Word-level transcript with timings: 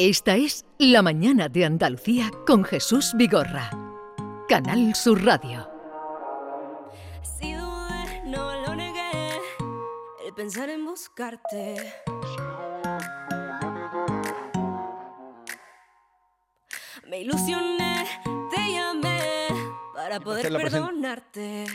Esta 0.00 0.36
es 0.36 0.64
La 0.78 1.02
Mañana 1.02 1.48
de 1.48 1.64
Andalucía 1.64 2.30
con 2.46 2.62
Jesús 2.62 3.14
Vigorra. 3.16 3.68
Canal 4.48 4.94
Sur 4.94 5.24
Radio. 5.24 5.68
Si 7.40 7.52
dudé, 7.52 8.22
no 8.26 8.64
lo 8.64 8.76
negué, 8.76 9.32
el 10.24 10.32
pensar 10.34 10.70
en 10.70 10.84
buscarte. 10.84 11.94
Me 17.08 17.22
ilusioné, 17.22 18.06
te 18.54 18.72
llamé 18.72 19.48
para 19.96 20.20
poder 20.20 20.52
perdonarte. 20.52 21.66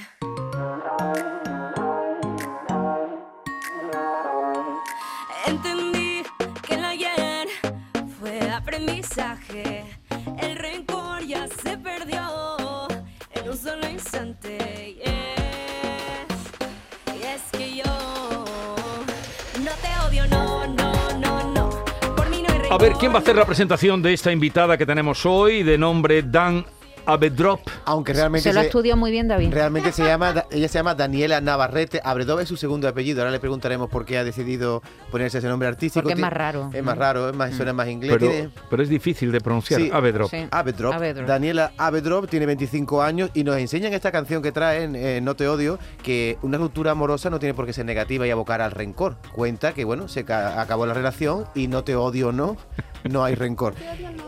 El 10.41 10.55
rencor 10.55 11.25
ya 11.25 11.45
se 11.47 11.77
perdió 11.77 12.87
en 13.35 13.49
un 13.49 13.57
solo 13.57 13.87
instante. 13.89 14.95
Yes. 14.95 16.33
Y 17.13 17.23
es 17.23 17.41
que 17.51 17.75
yo 17.75 18.45
no 19.61 19.71
te 19.81 20.07
odio, 20.07 20.25
no, 20.27 20.67
no, 20.67 21.19
no, 21.19 21.53
no. 21.53 21.69
Por 22.15 22.29
mí 22.29 22.41
no 22.41 22.53
hay 22.53 22.61
A 22.71 22.77
ver, 22.77 22.93
¿quién 22.93 23.11
va 23.11 23.17
a 23.17 23.19
hacer 23.19 23.35
la 23.35 23.45
presentación 23.45 24.01
de 24.01 24.13
esta 24.13 24.31
invitada 24.31 24.77
que 24.77 24.85
tenemos 24.85 25.25
hoy, 25.25 25.63
de 25.63 25.77
nombre 25.77 26.23
Dan 26.23 26.65
Abedrop? 27.05 27.59
Aunque 27.85 28.13
realmente 28.13 28.49
Se 28.49 28.53
lo 28.53 28.61
estudió 28.61 28.95
muy 28.95 29.11
bien 29.11 29.27
David. 29.27 29.51
realmente 29.53 29.91
se 29.91 30.03
llama, 30.03 30.45
ella 30.51 30.67
se 30.67 30.79
llama 30.79 30.95
Daniela 30.95 31.41
Navarrete. 31.41 32.01
Abredov 32.03 32.39
es 32.39 32.47
su 32.47 32.57
segundo 32.57 32.87
apellido. 32.87 33.21
Ahora 33.21 33.31
le 33.31 33.39
preguntaremos 33.39 33.89
por 33.89 34.05
qué 34.05 34.17
ha 34.17 34.23
decidido 34.23 34.81
ponerse 35.11 35.39
ese 35.39 35.47
nombre 35.47 35.67
artístico. 35.67 36.03
Porque 36.03 36.13
es 36.13 36.19
más 36.19 36.33
raro. 36.33 36.69
Es 36.73 36.83
más 36.83 36.97
raro, 36.97 37.29
es 37.29 37.35
más, 37.35 37.53
suena 37.55 37.73
más 37.73 37.87
inglés. 37.87 38.13
Pero, 38.13 38.29
Tiene- 38.31 38.49
pero 38.69 38.83
es 38.83 38.89
difícil 38.89 39.31
de 39.31 39.41
pronunciar. 39.41 39.81
Sí. 39.81 39.89
Abedrop. 39.93 40.29
Sí. 40.29 40.47
Avedrop. 40.51 40.93
Avedrop. 40.93 41.27
Daniela 41.27 41.71
Avedrop 41.77 42.29
tiene 42.29 42.45
25 42.45 43.01
años 43.01 43.29
y 43.33 43.43
nos 43.43 43.57
enseñan 43.57 43.93
esta 43.93 44.11
canción 44.11 44.41
que 44.41 44.51
traen, 44.51 44.95
eh, 44.95 45.19
No 45.21 45.35
te 45.35 45.47
odio, 45.47 45.79
que 46.03 46.37
una 46.41 46.57
ruptura 46.57 46.91
amorosa 46.91 47.29
no 47.29 47.39
tiene 47.39 47.53
por 47.53 47.65
qué 47.65 47.73
ser 47.73 47.85
negativa 47.85 48.25
y 48.27 48.31
abocar 48.31 48.61
al 48.61 48.71
rencor. 48.71 49.17
Cuenta 49.33 49.73
que, 49.73 49.83
bueno, 49.83 50.07
se 50.07 50.23
ca- 50.25 50.61
acabó 50.61 50.85
la 50.85 50.93
relación 50.93 51.45
y 51.55 51.67
no 51.67 51.83
te 51.83 51.95
odio 51.95 52.31
no, 52.31 52.57
no 53.09 53.23
hay 53.23 53.35
rencor. 53.35 53.75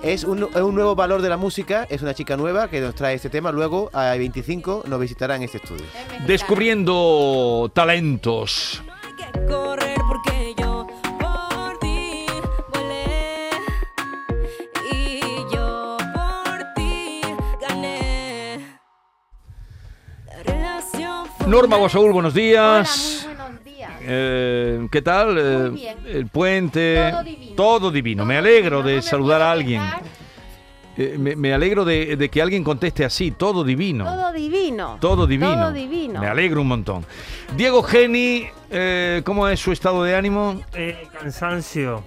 Es 0.03 0.23
un, 0.23 0.43
es 0.43 0.61
un 0.61 0.75
nuevo 0.75 0.95
valor 0.95 1.21
de 1.21 1.29
la 1.29 1.37
música, 1.37 1.87
es 1.89 2.01
una 2.01 2.13
chica 2.13 2.37
nueva 2.37 2.69
que 2.69 2.79
nos 2.81 2.95
trae 2.95 3.15
este 3.15 3.29
tema. 3.29 3.51
Luego, 3.51 3.89
a 3.93 4.15
25, 4.15 4.83
nos 4.87 4.99
visitará 4.99 5.35
en 5.35 5.43
este 5.43 5.57
estudio. 5.57 5.85
Descubriendo 6.27 7.71
talentos. 7.73 8.81
Norma 21.47 21.77
Guasaúl, 21.77 22.11
buenos 22.11 22.33
días. 22.33 23.23
Hola, 23.23 23.34
días. 23.87 24.01
Eh, 24.01 24.87
¿Qué 24.91 25.01
tal? 25.01 25.37
Eh, 25.37 25.69
Muy 25.69 25.79
bien. 25.79 25.97
El 26.05 26.27
puente. 26.27 27.09
Todo 27.11 27.23
divino. 27.23 27.55
Todo 27.55 27.91
divino. 27.91 28.21
Todo 28.23 28.27
Me 28.27 28.37
alegro 28.37 28.77
divino, 28.77 28.87
de 28.87 28.91
no 28.93 28.95
me 28.97 29.01
saludar 29.01 29.41
a 29.41 29.51
alguien. 29.51 29.81
Eh, 30.97 31.17
me, 31.19 31.35
me 31.35 31.53
alegro 31.53 31.83
de, 31.83 32.15
de 32.15 32.29
que 32.29 32.41
alguien 32.41 32.63
conteste 32.63 33.03
así. 33.03 33.31
Todo 33.31 33.63
divino. 33.65 34.05
Todo 34.05 34.31
divino. 34.31 34.97
Todo 35.01 35.27
divino. 35.27 35.53
Todo 35.53 35.71
divino. 35.73 36.21
Me 36.21 36.27
alegro 36.27 36.61
un 36.61 36.67
montón. 36.69 37.05
Diego 37.57 37.83
Geni, 37.83 38.45
eh, 38.69 39.21
¿cómo 39.25 39.47
es 39.47 39.59
su 39.59 39.71
estado 39.73 40.03
de 40.03 40.15
ánimo? 40.15 40.61
Eh, 40.73 41.05
cansancio. 41.19 42.01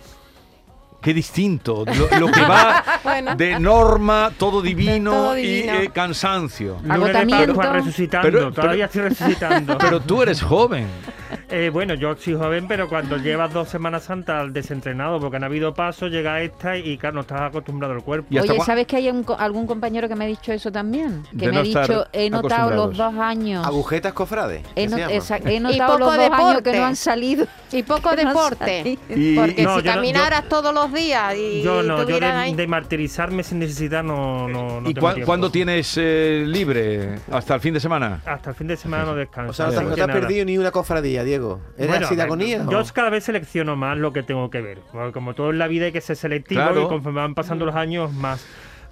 Qué 1.02 1.14
distinto. 1.14 1.84
Lo, 1.86 2.18
lo 2.18 2.26
que 2.32 2.40
va 2.40 2.82
Bueno. 3.04 3.36
de 3.36 3.60
norma, 3.60 4.32
todo 4.36 4.60
divino, 4.60 5.10
todo 5.12 5.38
y 5.38 5.42
divino. 5.42 5.74
eh, 5.74 5.90
cansancio. 5.92 6.78
Lunes 6.82 6.88
de 6.88 6.92
Agotamiento. 6.94 7.54
Pascua 7.54 7.72
resucitando. 7.74 8.28
Pero- 8.30 8.52
Todavía 8.52 8.84
estoy 8.86 9.02
resucitando. 9.02 9.78
Pero 9.78 10.00
tú 10.00 10.22
eres 10.22 10.40
joven. 10.42 10.86
Eh, 11.50 11.70
bueno, 11.72 11.94
yo 11.94 12.14
soy 12.16 12.34
joven, 12.34 12.66
pero 12.68 12.88
cuando 12.90 13.16
llevas 13.16 13.52
dos 13.52 13.68
Semanas 13.70 14.04
Santas 14.04 14.52
desentrenado, 14.52 15.18
porque 15.18 15.36
han 15.38 15.44
habido 15.44 15.72
pasos, 15.72 16.10
llega 16.10 16.42
esta 16.42 16.76
y 16.76 16.98
claro, 16.98 17.14
no 17.14 17.20
estás 17.22 17.40
acostumbrado 17.40 17.94
al 17.94 18.02
cuerpo. 18.02 18.26
¿Y 18.30 18.36
hasta 18.38 18.52
Oye, 18.52 18.62
¿sabes 18.66 18.86
que 18.86 18.96
hay 18.96 19.08
un 19.08 19.24
algún 19.38 19.66
compañero 19.66 20.08
que 20.08 20.14
me 20.14 20.24
ha 20.24 20.28
dicho 20.28 20.52
eso 20.52 20.70
también? 20.70 21.22
Que 21.30 21.46
De 21.46 21.46
me 21.46 21.52
no 21.52 21.60
ha 21.60 21.62
dicho, 21.62 22.06
he 22.12 22.28
notado 22.28 22.70
los 22.70 22.96
dos 22.96 23.14
años. 23.14 23.66
Agujetas 23.66 24.12
cofrades. 24.12 24.62
He, 24.76 24.86
¿qué 24.86 24.88
no- 24.88 25.08
he 25.48 25.60
notado 25.60 25.98
los 25.98 26.16
dos 26.16 26.30
años 26.30 26.62
que 26.62 26.72
no 26.78 26.84
han 26.84 26.96
salido. 26.96 27.46
Y 27.72 27.82
poco 27.82 28.14
deporte. 28.16 28.98
Y- 29.08 29.36
Porque 29.36 29.62
No, 29.62 29.78
si 29.78 29.84
yo 29.84 29.92
caminaras 29.92 30.48
todos 30.48 30.74
los 30.74 30.92
días 30.92 31.34
y 31.34 31.62
Yo 31.62 31.82
no, 31.82 31.98
yo 31.98 32.04
tuvieras 32.04 32.34
de, 32.34 32.40
ahí- 32.40 32.54
de 32.54 32.66
martirizarme 32.66 33.42
sin 33.42 33.58
necesidad 33.58 34.02
no, 34.02 34.48
no, 34.48 34.80
no 34.82 34.90
¿Y 34.90 34.94
tengo 34.94 35.12
cuándo 35.24 35.50
tienes 35.50 35.94
eh, 35.96 36.44
libre? 36.46 37.16
¿Hasta 37.30 37.54
el 37.54 37.60
fin 37.60 37.72
de 37.74 37.80
semana? 37.80 38.20
Hasta 38.26 38.50
el 38.50 38.56
fin 38.56 38.66
de 38.66 38.76
semana 38.76 39.04
no 39.04 39.14
descanso. 39.14 39.50
O 39.50 39.54
sea, 39.54 39.80
no 39.82 39.94
te, 39.94 40.02
has 40.02 40.08
perdido 40.08 40.44
ni 40.44 40.58
una 40.58 40.70
cofradía, 40.70 41.24
Diego. 41.24 41.37
¿Eres 41.76 41.88
Bueno, 41.88 42.06
así 42.06 42.16
de 42.16 42.22
agonía? 42.22 42.66
Yo 42.70 42.82
cada 42.92 43.10
vez 43.10 43.24
selecciono 43.24 43.76
más 43.76 43.96
lo 43.98 44.12
que 44.12 44.22
tengo 44.22 44.50
que 44.50 44.60
ver. 44.60 44.78
Como 45.12 45.34
todo 45.34 45.50
en 45.50 45.58
la 45.58 45.68
vida 45.68 45.86
hay 45.86 45.92
que 45.92 46.00
ser 46.00 46.16
selectivo 46.16 46.60
Claro. 46.62 46.84
y 46.84 46.88
conforme 46.88 47.20
van 47.20 47.34
pasando 47.34 47.64
los 47.66 47.74
años 47.74 48.12
más. 48.12 48.44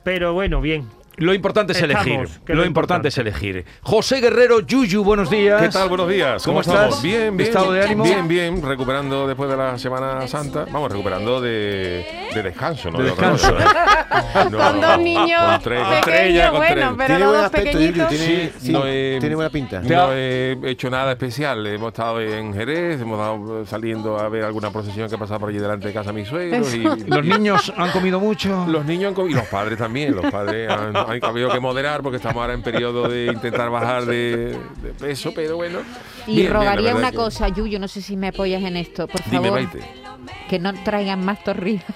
Pero 0.04 0.32
bueno, 0.34 0.60
bien. 0.60 0.86
Lo 1.19 1.32
importante 1.32 1.72
es 1.72 1.81
Estamos, 1.81 2.06
elegir. 2.06 2.28
Lo 2.47 2.54
lo 2.56 2.65
importante 2.66 3.09
importante. 3.09 3.09
es 3.09 3.19
elegir. 3.19 3.65
José 3.82 4.21
Guerrero, 4.21 4.60
Yuyu, 4.60 5.03
buenos 5.03 5.31
días. 5.31 5.62
¿Qué 5.62 5.71
tal? 5.71 5.88
Buenos 5.88 6.09
días. 6.10 6.43
¿Cómo 6.44 6.60
¿Cómo, 6.62 6.75
estás? 6.75 7.03
Bien, 7.03 7.34
bien. 7.37 7.49
¿Estado 7.49 7.72
de 7.72 7.82
ánimo? 7.84 8.04
Bien, 8.04 8.28
bien. 8.28 8.62
Recuperando 8.62 9.27
después 9.27 9.49
de 9.49 9.56
la 9.56 9.78
Semana 9.78 10.27
Santa. 10.28 10.66
Vamos, 10.71 10.91
recuperando 10.93 11.41
de, 11.41 12.28
de 12.34 12.43
descanso, 12.43 12.91
¿no? 12.91 12.99
De 12.99 13.04
descanso. 13.04 13.50
¿eh? 13.59 13.65
No, 14.50 14.59
Con 14.59 14.81
dos 14.81 14.99
niños 15.00 15.43
con 15.43 15.60
tres- 15.62 15.81
con 15.82 15.91
tres 15.91 16.04
pequeños, 16.04 16.34
ya, 16.34 16.50
con 16.50 16.59
bueno, 16.59 16.75
tres. 16.75 16.88
pero 16.97 17.06
Tiene 17.06 17.19
los 17.21 17.28
buen 17.28 17.37
dos 17.37 17.44
aspecto, 17.44 17.71
Yuyu, 17.78 17.87
pequeñitos. 17.93 18.09
tiene, 18.09 18.27
Sí, 18.27 18.53
sí, 18.66 18.72
no 18.72 18.87
he- 18.87 19.16
tiene 19.21 19.34
buena 19.34 19.50
pinta. 19.50 19.81
No 19.81 20.12
he 20.12 20.59
hecho 20.71 20.91
nada 20.91 21.12
especial. 21.12 21.66
Hemos 21.66 21.88
estado 21.88 22.21
en 22.21 22.54
Jerez, 22.54 23.00
hemos 23.00 23.19
estado 23.19 23.66
saliendo 23.66 24.19
a 24.19 24.28
ver 24.28 24.44
alguna 24.44 24.71
procesión 24.71 25.09
que 25.10 25.19
pasa 25.19 25.38
por 25.38 25.48
allí 25.50 25.59
delante 25.59 25.88
de 25.88 25.94
casa 25.94 26.12
de 26.12 26.21
mis 26.21 26.28
suegros. 26.28 26.75
Y, 26.75 26.78
¿Los 27.06 27.25
niños 27.25 27.72
han 27.77 27.91
comido 27.91 28.21
mucho? 28.21 28.65
Los 28.69 28.84
niños 28.84 29.09
han 29.09 29.15
comido, 29.15 29.38
y 29.38 29.41
los 29.41 29.48
padres 29.48 29.78
también, 29.78 30.15
los 30.15 30.27
padres 30.31 30.71
han, 30.71 30.97
han 31.08 31.24
habido 31.24 31.50
que 31.50 31.60
moderar 31.60 32.02
porque 32.02 32.16
estamos 32.16 32.40
ahora 32.40 32.54
en 32.54 32.62
periodo 32.62 33.08
de 33.08 33.26
intentar 33.26 33.70
bajar 33.70 34.04
de, 34.06 34.58
de 34.82 34.90
peso, 34.98 35.32
pero 35.34 35.56
bueno. 35.56 35.78
Y 36.26 36.36
bien, 36.36 36.52
rogaría 36.52 36.94
una 36.94 37.10
que- 37.10 37.16
cosa, 37.16 37.48
Yuyo, 37.48 37.78
no 37.78 37.88
sé 37.88 38.02
si 38.02 38.16
me 38.16 38.28
apoyas 38.28 38.62
en 38.62 38.76
esto. 38.76 39.06
Por 39.06 39.22
Dime, 39.24 39.48
favor, 39.48 39.62
Maite. 39.62 39.80
que 40.48 40.58
no 40.58 40.72
traigan 40.84 41.24
más 41.24 41.42
torrijas. 41.44 41.94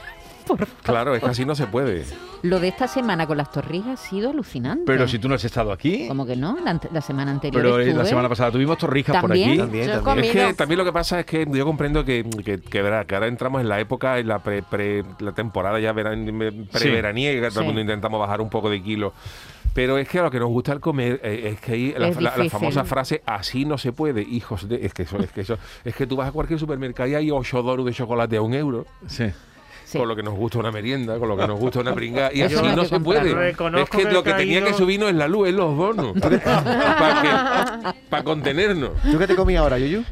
Claro, 0.82 1.14
es 1.14 1.22
que 1.22 1.28
así 1.28 1.44
no 1.44 1.54
se 1.54 1.68
puede. 1.68 2.04
Lo 2.42 2.58
de 2.60 2.68
esta 2.68 2.88
semana 2.88 3.26
con 3.26 3.36
las 3.36 3.50
torrijas 3.50 4.00
ha 4.00 4.08
sido 4.08 4.30
alucinante. 4.30 4.84
Pero 4.86 5.06
si 5.06 5.18
tú 5.18 5.28
no 5.28 5.34
has 5.34 5.44
estado 5.44 5.72
aquí. 5.72 6.08
Como 6.08 6.24
que 6.26 6.36
no, 6.36 6.58
la, 6.64 6.80
la 6.92 7.00
semana 7.00 7.30
anterior 7.30 7.62
Pero 7.62 7.76
eh, 7.80 7.84
la 7.86 7.90
estuve. 7.90 8.06
semana 8.06 8.28
pasada 8.28 8.50
tuvimos 8.50 8.78
torrijas 8.78 9.16
por 9.20 9.28
También. 9.30 9.50
aquí. 9.50 9.58
También, 9.58 9.86
Yo 9.88 10.00
también. 10.02 10.36
Es 10.38 10.46
que 10.48 10.54
también 10.54 10.78
lo 10.78 10.84
que 10.84 10.92
pasa 10.92 11.20
es 11.20 11.26
que 11.26 11.46
yo 11.50 11.64
comprendo 11.64 12.04
que, 12.04 12.24
que, 12.44 12.60
que, 12.60 12.82
verá, 12.82 13.04
que 13.04 13.14
ahora 13.14 13.26
entramos 13.26 13.60
en 13.60 13.68
la 13.68 13.78
época, 13.80 14.18
en 14.18 14.28
la 14.28 14.38
pre, 14.38 14.62
pre- 14.62 15.04
la 15.20 15.32
temporada 15.32 15.78
ya 15.80 15.92
veran, 15.92 16.24
preveraniega, 16.72 17.48
todo 17.48 17.60
Sí. 17.60 17.60
el 17.60 17.66
mundo 17.66 17.80
intentamos 17.82 18.18
bajar 18.20 18.40
un 18.40 18.48
poco 18.50 18.70
de 18.70 18.82
kilo. 18.82 19.12
Pero 19.72 19.98
es 19.98 20.08
que 20.08 20.18
a 20.18 20.22
lo 20.22 20.30
que 20.32 20.40
nos 20.40 20.48
gusta 20.48 20.72
el 20.72 20.80
comer 20.80 21.20
eh, 21.22 21.50
es 21.52 21.60
que 21.60 21.72
hay 21.72 21.94
la, 21.96 22.08
Es 22.08 22.20
la- 22.20 22.36
la 22.36 22.50
famosa 22.50 22.84
frase 22.84 23.22
así 23.24 23.64
no 23.64 23.78
se 23.78 23.92
puede, 23.92 24.22
hijos 24.22 24.68
de. 24.68 24.84
Es 24.84 24.92
que 24.92 25.02
eso, 25.02 25.18
es 25.18 25.30
que 25.30 25.42
eso, 25.42 25.58
es 25.84 25.94
que 25.94 26.06
tú 26.08 26.16
vas 26.16 26.28
a 26.28 26.32
cualquier 26.32 26.58
supermercado 26.58 27.08
y 27.08 27.14
hay 27.14 27.30
8 27.30 27.62
doros 27.62 27.86
de 27.86 27.92
chocolate 27.92 28.36
a 28.36 28.42
un 28.42 28.54
euro. 28.54 28.86
Sí. 29.06 29.26
Sí. 29.90 29.98
Con 29.98 30.06
lo 30.06 30.14
que 30.14 30.22
nos 30.22 30.34
gusta 30.34 30.60
una 30.60 30.70
merienda, 30.70 31.18
con 31.18 31.28
lo 31.28 31.36
que 31.36 31.48
nos 31.48 31.58
gusta 31.58 31.80
una 31.80 31.92
pringa. 31.92 32.30
Y 32.32 32.42
así 32.42 32.54
no 32.54 32.84
se 32.84 32.90
comprar. 32.90 33.22
puede. 33.22 33.34
Reconozco 33.34 33.82
Es 33.82 33.90
que 33.90 34.08
que 34.08 34.14
lo 34.14 34.22
que 34.22 34.34
tenía 34.34 34.62
que 34.62 34.72
subirnos 34.72 35.08
es 35.10 35.16
la 35.16 35.26
luz, 35.26 35.48
es 35.48 35.54
los 35.54 35.74
bonos. 35.74 36.12
Para 38.08 38.22
contenernos. 38.22 38.90
¿Tú 39.10 39.18
qué 39.18 39.26
te 39.26 39.34
comías 39.34 39.62
ahora, 39.62 39.78
Yuyu? 39.78 40.04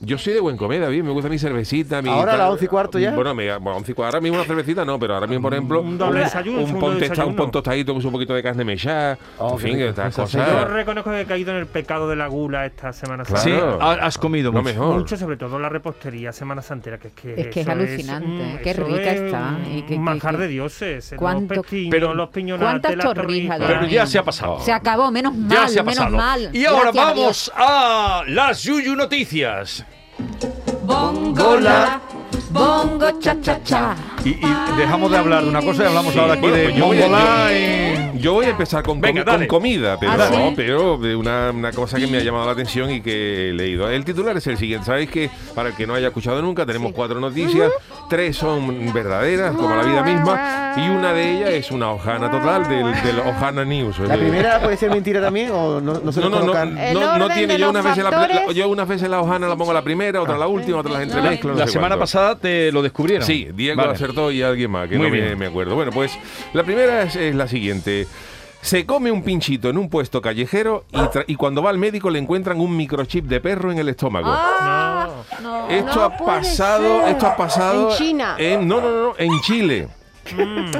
Yo 0.00 0.18
soy 0.18 0.34
de 0.34 0.40
buen 0.40 0.58
comer, 0.58 0.82
David. 0.82 1.02
Me 1.02 1.10
gusta 1.10 1.30
mi 1.30 1.38
cervecita. 1.38 2.02
Mi 2.02 2.10
¿Ahora 2.10 2.34
a 2.34 2.36
las 2.36 2.50
once 2.50 2.66
y 2.66 2.68
cuarto 2.68 2.98
ya? 2.98 3.12
Bueno, 3.14 3.34
me, 3.34 3.46
bueno, 3.56 3.78
once 3.78 3.92
y 3.92 3.94
cuarto. 3.94 4.16
Ahora 4.16 4.20
mismo 4.22 4.36
una 4.36 4.46
cervecita 4.46 4.84
no, 4.84 4.98
pero 4.98 5.14
ahora 5.14 5.26
mismo, 5.26 5.42
por 5.44 5.54
ejemplo. 5.54 5.80
Un 5.80 5.96
doble 5.96 6.20
desayuno, 6.20 6.58
Un, 6.62 6.70
un 6.76 7.40
un 7.40 7.50
tostadito 7.50 7.94
con 7.94 8.04
un 8.04 8.12
poquito 8.12 8.34
de 8.34 8.42
carne 8.42 8.62
mechada. 8.62 9.16
Oh, 9.38 9.52
en 9.54 9.58
fin, 9.58 9.80
estas 9.80 10.14
sí. 10.14 10.20
Yo 10.20 10.24
cosas. 10.44 10.70
reconozco 10.70 11.10
que 11.10 11.22
he 11.22 11.24
caído 11.24 11.52
en 11.52 11.56
el 11.58 11.66
pecado 11.66 12.08
de 12.08 12.16
la 12.16 12.26
gula 12.26 12.66
esta 12.66 12.92
semana 12.92 13.24
Claro. 13.24 13.42
Sí, 13.42 13.50
Santa. 13.50 13.84
ha- 13.84 14.06
has 14.06 14.18
comido 14.18 14.52
mucho. 14.52 14.64
mejor. 14.64 14.96
Mucho, 14.98 15.16
sobre 15.16 15.38
todo 15.38 15.58
la 15.58 15.70
repostería 15.70 16.30
Semana 16.30 16.60
Santera, 16.60 16.98
que 16.98 17.08
es 17.08 17.14
que 17.14 17.40
Es 17.40 17.46
que 17.48 17.60
es 17.62 17.68
alucinante, 17.68 18.28
mm, 18.28 18.62
qué 18.62 18.72
rica 18.74 19.12
es 19.12 19.20
está, 19.22 19.58
y 19.72 19.82
que- 19.82 19.98
manjar 19.98 20.36
que- 20.36 20.42
de 20.42 20.48
dioses. 20.48 21.14
¿Cuánto- 21.16 21.54
los 21.54 21.62
pestiños, 21.64 21.90
pero- 21.90 22.14
los 22.14 22.28
piñonates, 22.28 22.68
¿Cuántas 22.68 22.96
las 22.96 23.14
torrijas 23.14 23.58
de 23.60 23.64
torrijas. 23.64 23.82
Pero 23.82 23.90
ya 23.92 24.06
se 24.06 24.18
ha 24.18 24.22
pasado. 24.22 24.60
Se 24.60 24.72
acabó, 24.72 25.10
menos 25.10 25.32
Ya 25.48 25.60
mal, 25.60 25.68
se 25.70 25.80
ha 25.80 25.82
menos 25.82 25.96
pasado. 25.98 26.16
mal. 26.18 26.50
Y 26.52 26.66
ahora 26.66 26.90
vamos 26.92 27.50
a 27.56 28.22
las 28.28 28.62
Yuyu 28.62 28.94
Noticias. 28.94 29.85
Bongo 30.18 31.56
la, 31.60 32.00
bongo 32.50 33.10
cha 33.20 33.34
cha 33.42 33.58
cha. 33.64 34.15
Y, 34.26 34.30
y 34.30 34.76
dejamos 34.76 35.10
de 35.10 35.18
hablar 35.18 35.44
de 35.44 35.50
una 35.50 35.62
cosa 35.62 35.84
y 35.84 35.86
hablamos 35.86 36.12
Sí, 36.12 36.18
ahora 36.18 36.32
aquí 36.34 36.40
bueno, 36.42 36.56
de 36.56 36.64
pues 36.64 36.76
yo 36.76 36.86
voy 36.86 36.98
a- 37.00 38.12
yo- 38.14 38.32
voy 38.32 38.46
a 38.46 38.50
empezar 38.50 38.82
con, 38.82 39.00
Venga, 39.00 39.24
comida, 39.46 39.96
pero, 40.00 40.12
¿Ah, 40.12 40.28
no, 40.32 40.52
pero 40.56 40.96
de 40.98 41.14
una, 41.14 41.50
una 41.54 41.70
cosa 41.72 41.98
que 41.98 42.06
me 42.08 42.18
ha 42.18 42.22
llamado 42.22 42.46
la 42.46 42.52
atención 42.52 42.90
y 42.90 43.00
que 43.00 43.50
he 43.50 43.52
leído. 43.52 43.88
El 43.88 44.04
titular 44.04 44.36
es 44.36 44.46
el 44.48 44.56
siguiente. 44.56 44.86
Sabéis 44.86 45.10
que, 45.10 45.30
para 45.54 45.68
el 45.68 45.74
que 45.76 45.86
no 45.86 45.94
haya 45.94 46.08
escuchado 46.08 46.42
nunca, 46.42 46.66
tenemos 46.66 46.92
cuatro 46.92 47.20
noticias 47.20 47.70
tres 48.08 48.36
son 48.36 48.92
verdaderas, 48.92 49.54
como 49.54 49.74
la 49.76 49.82
vida 49.82 50.02
misma, 50.02 50.74
y 50.76 50.88
una 50.88 51.12
de 51.12 51.32
ellas 51.36 51.50
es 51.50 51.70
una 51.70 51.90
hojana 51.90 52.30
total 52.30 52.68
del, 52.68 52.92
del 53.02 53.18
Ojana 53.20 53.64
News. 53.64 53.98
¿La 54.00 54.16
primera 54.16 54.60
puede 54.60 54.76
ser 54.76 54.90
mentira 54.90 55.20
también 55.20 55.50
o 55.52 55.80
no, 55.80 56.00
no 56.00 56.12
se 56.12 56.20
no, 56.20 56.28
no, 56.30 56.40
no, 56.40 57.18
no, 57.18 57.28
tiene. 57.30 57.58
Yo 57.58 57.70
unas 57.70 57.84
veces 57.84 58.04
la, 58.04 58.10
la- 58.10 58.52
yo 58.52 58.68
unas 58.68 58.88
veces 58.88 59.08
la 59.10 59.20
hojana 59.20 59.46
la 59.48 59.56
pongo 59.56 59.72
la 59.72 59.82
primera, 59.82 60.20
otra 60.22 60.38
la 60.38 60.46
última, 60.46 60.78
otra 60.78 60.92
las 60.92 61.02
entremezclo. 61.02 61.52
no 61.52 61.58
La 61.58 61.66
sé 61.66 61.72
semana 61.72 61.96
cuánto. 61.96 62.02
pasada 62.02 62.38
te 62.38 62.70
lo 62.72 62.82
descubrieron. 62.82 63.26
Sí, 63.26 63.48
Diego 63.54 63.80
Vale. 63.82 63.92
acertó 63.94 64.15
y 64.30 64.42
alguien 64.42 64.70
más, 64.70 64.88
que 64.88 64.96
Muy 64.96 65.06
no 65.06 65.12
me, 65.12 65.20
bien. 65.20 65.38
me 65.38 65.46
acuerdo. 65.46 65.74
Bueno, 65.74 65.92
pues 65.92 66.18
la 66.52 66.62
primera 66.64 67.02
es, 67.02 67.16
es 67.16 67.34
la 67.34 67.46
siguiente. 67.48 68.06
Se 68.62 68.84
come 68.84 69.12
un 69.12 69.22
pinchito 69.22 69.68
en 69.70 69.78
un 69.78 69.88
puesto 69.88 70.20
callejero 70.20 70.84
y, 70.90 70.96
tra- 70.96 71.24
y 71.28 71.36
cuando 71.36 71.62
va 71.62 71.70
al 71.70 71.78
médico 71.78 72.10
le 72.10 72.18
encuentran 72.18 72.60
un 72.60 72.76
microchip 72.76 73.26
de 73.26 73.40
perro 73.40 73.70
en 73.70 73.78
el 73.78 73.88
estómago. 73.90 74.26
Ah, 74.28 75.08
No. 75.40 75.68
esto 75.68 75.94
no 75.94 76.02
ha 76.02 76.16
pasado, 76.16 77.00
ser. 77.02 77.08
esto 77.10 77.26
ha 77.26 77.36
pasado 77.36 77.90
En 77.92 77.96
China. 77.96 78.34
en- 78.38 78.66
no, 78.66 78.80
no, 78.80 78.90
no, 78.90 79.14
en 79.18 79.40
Chile. 79.42 79.88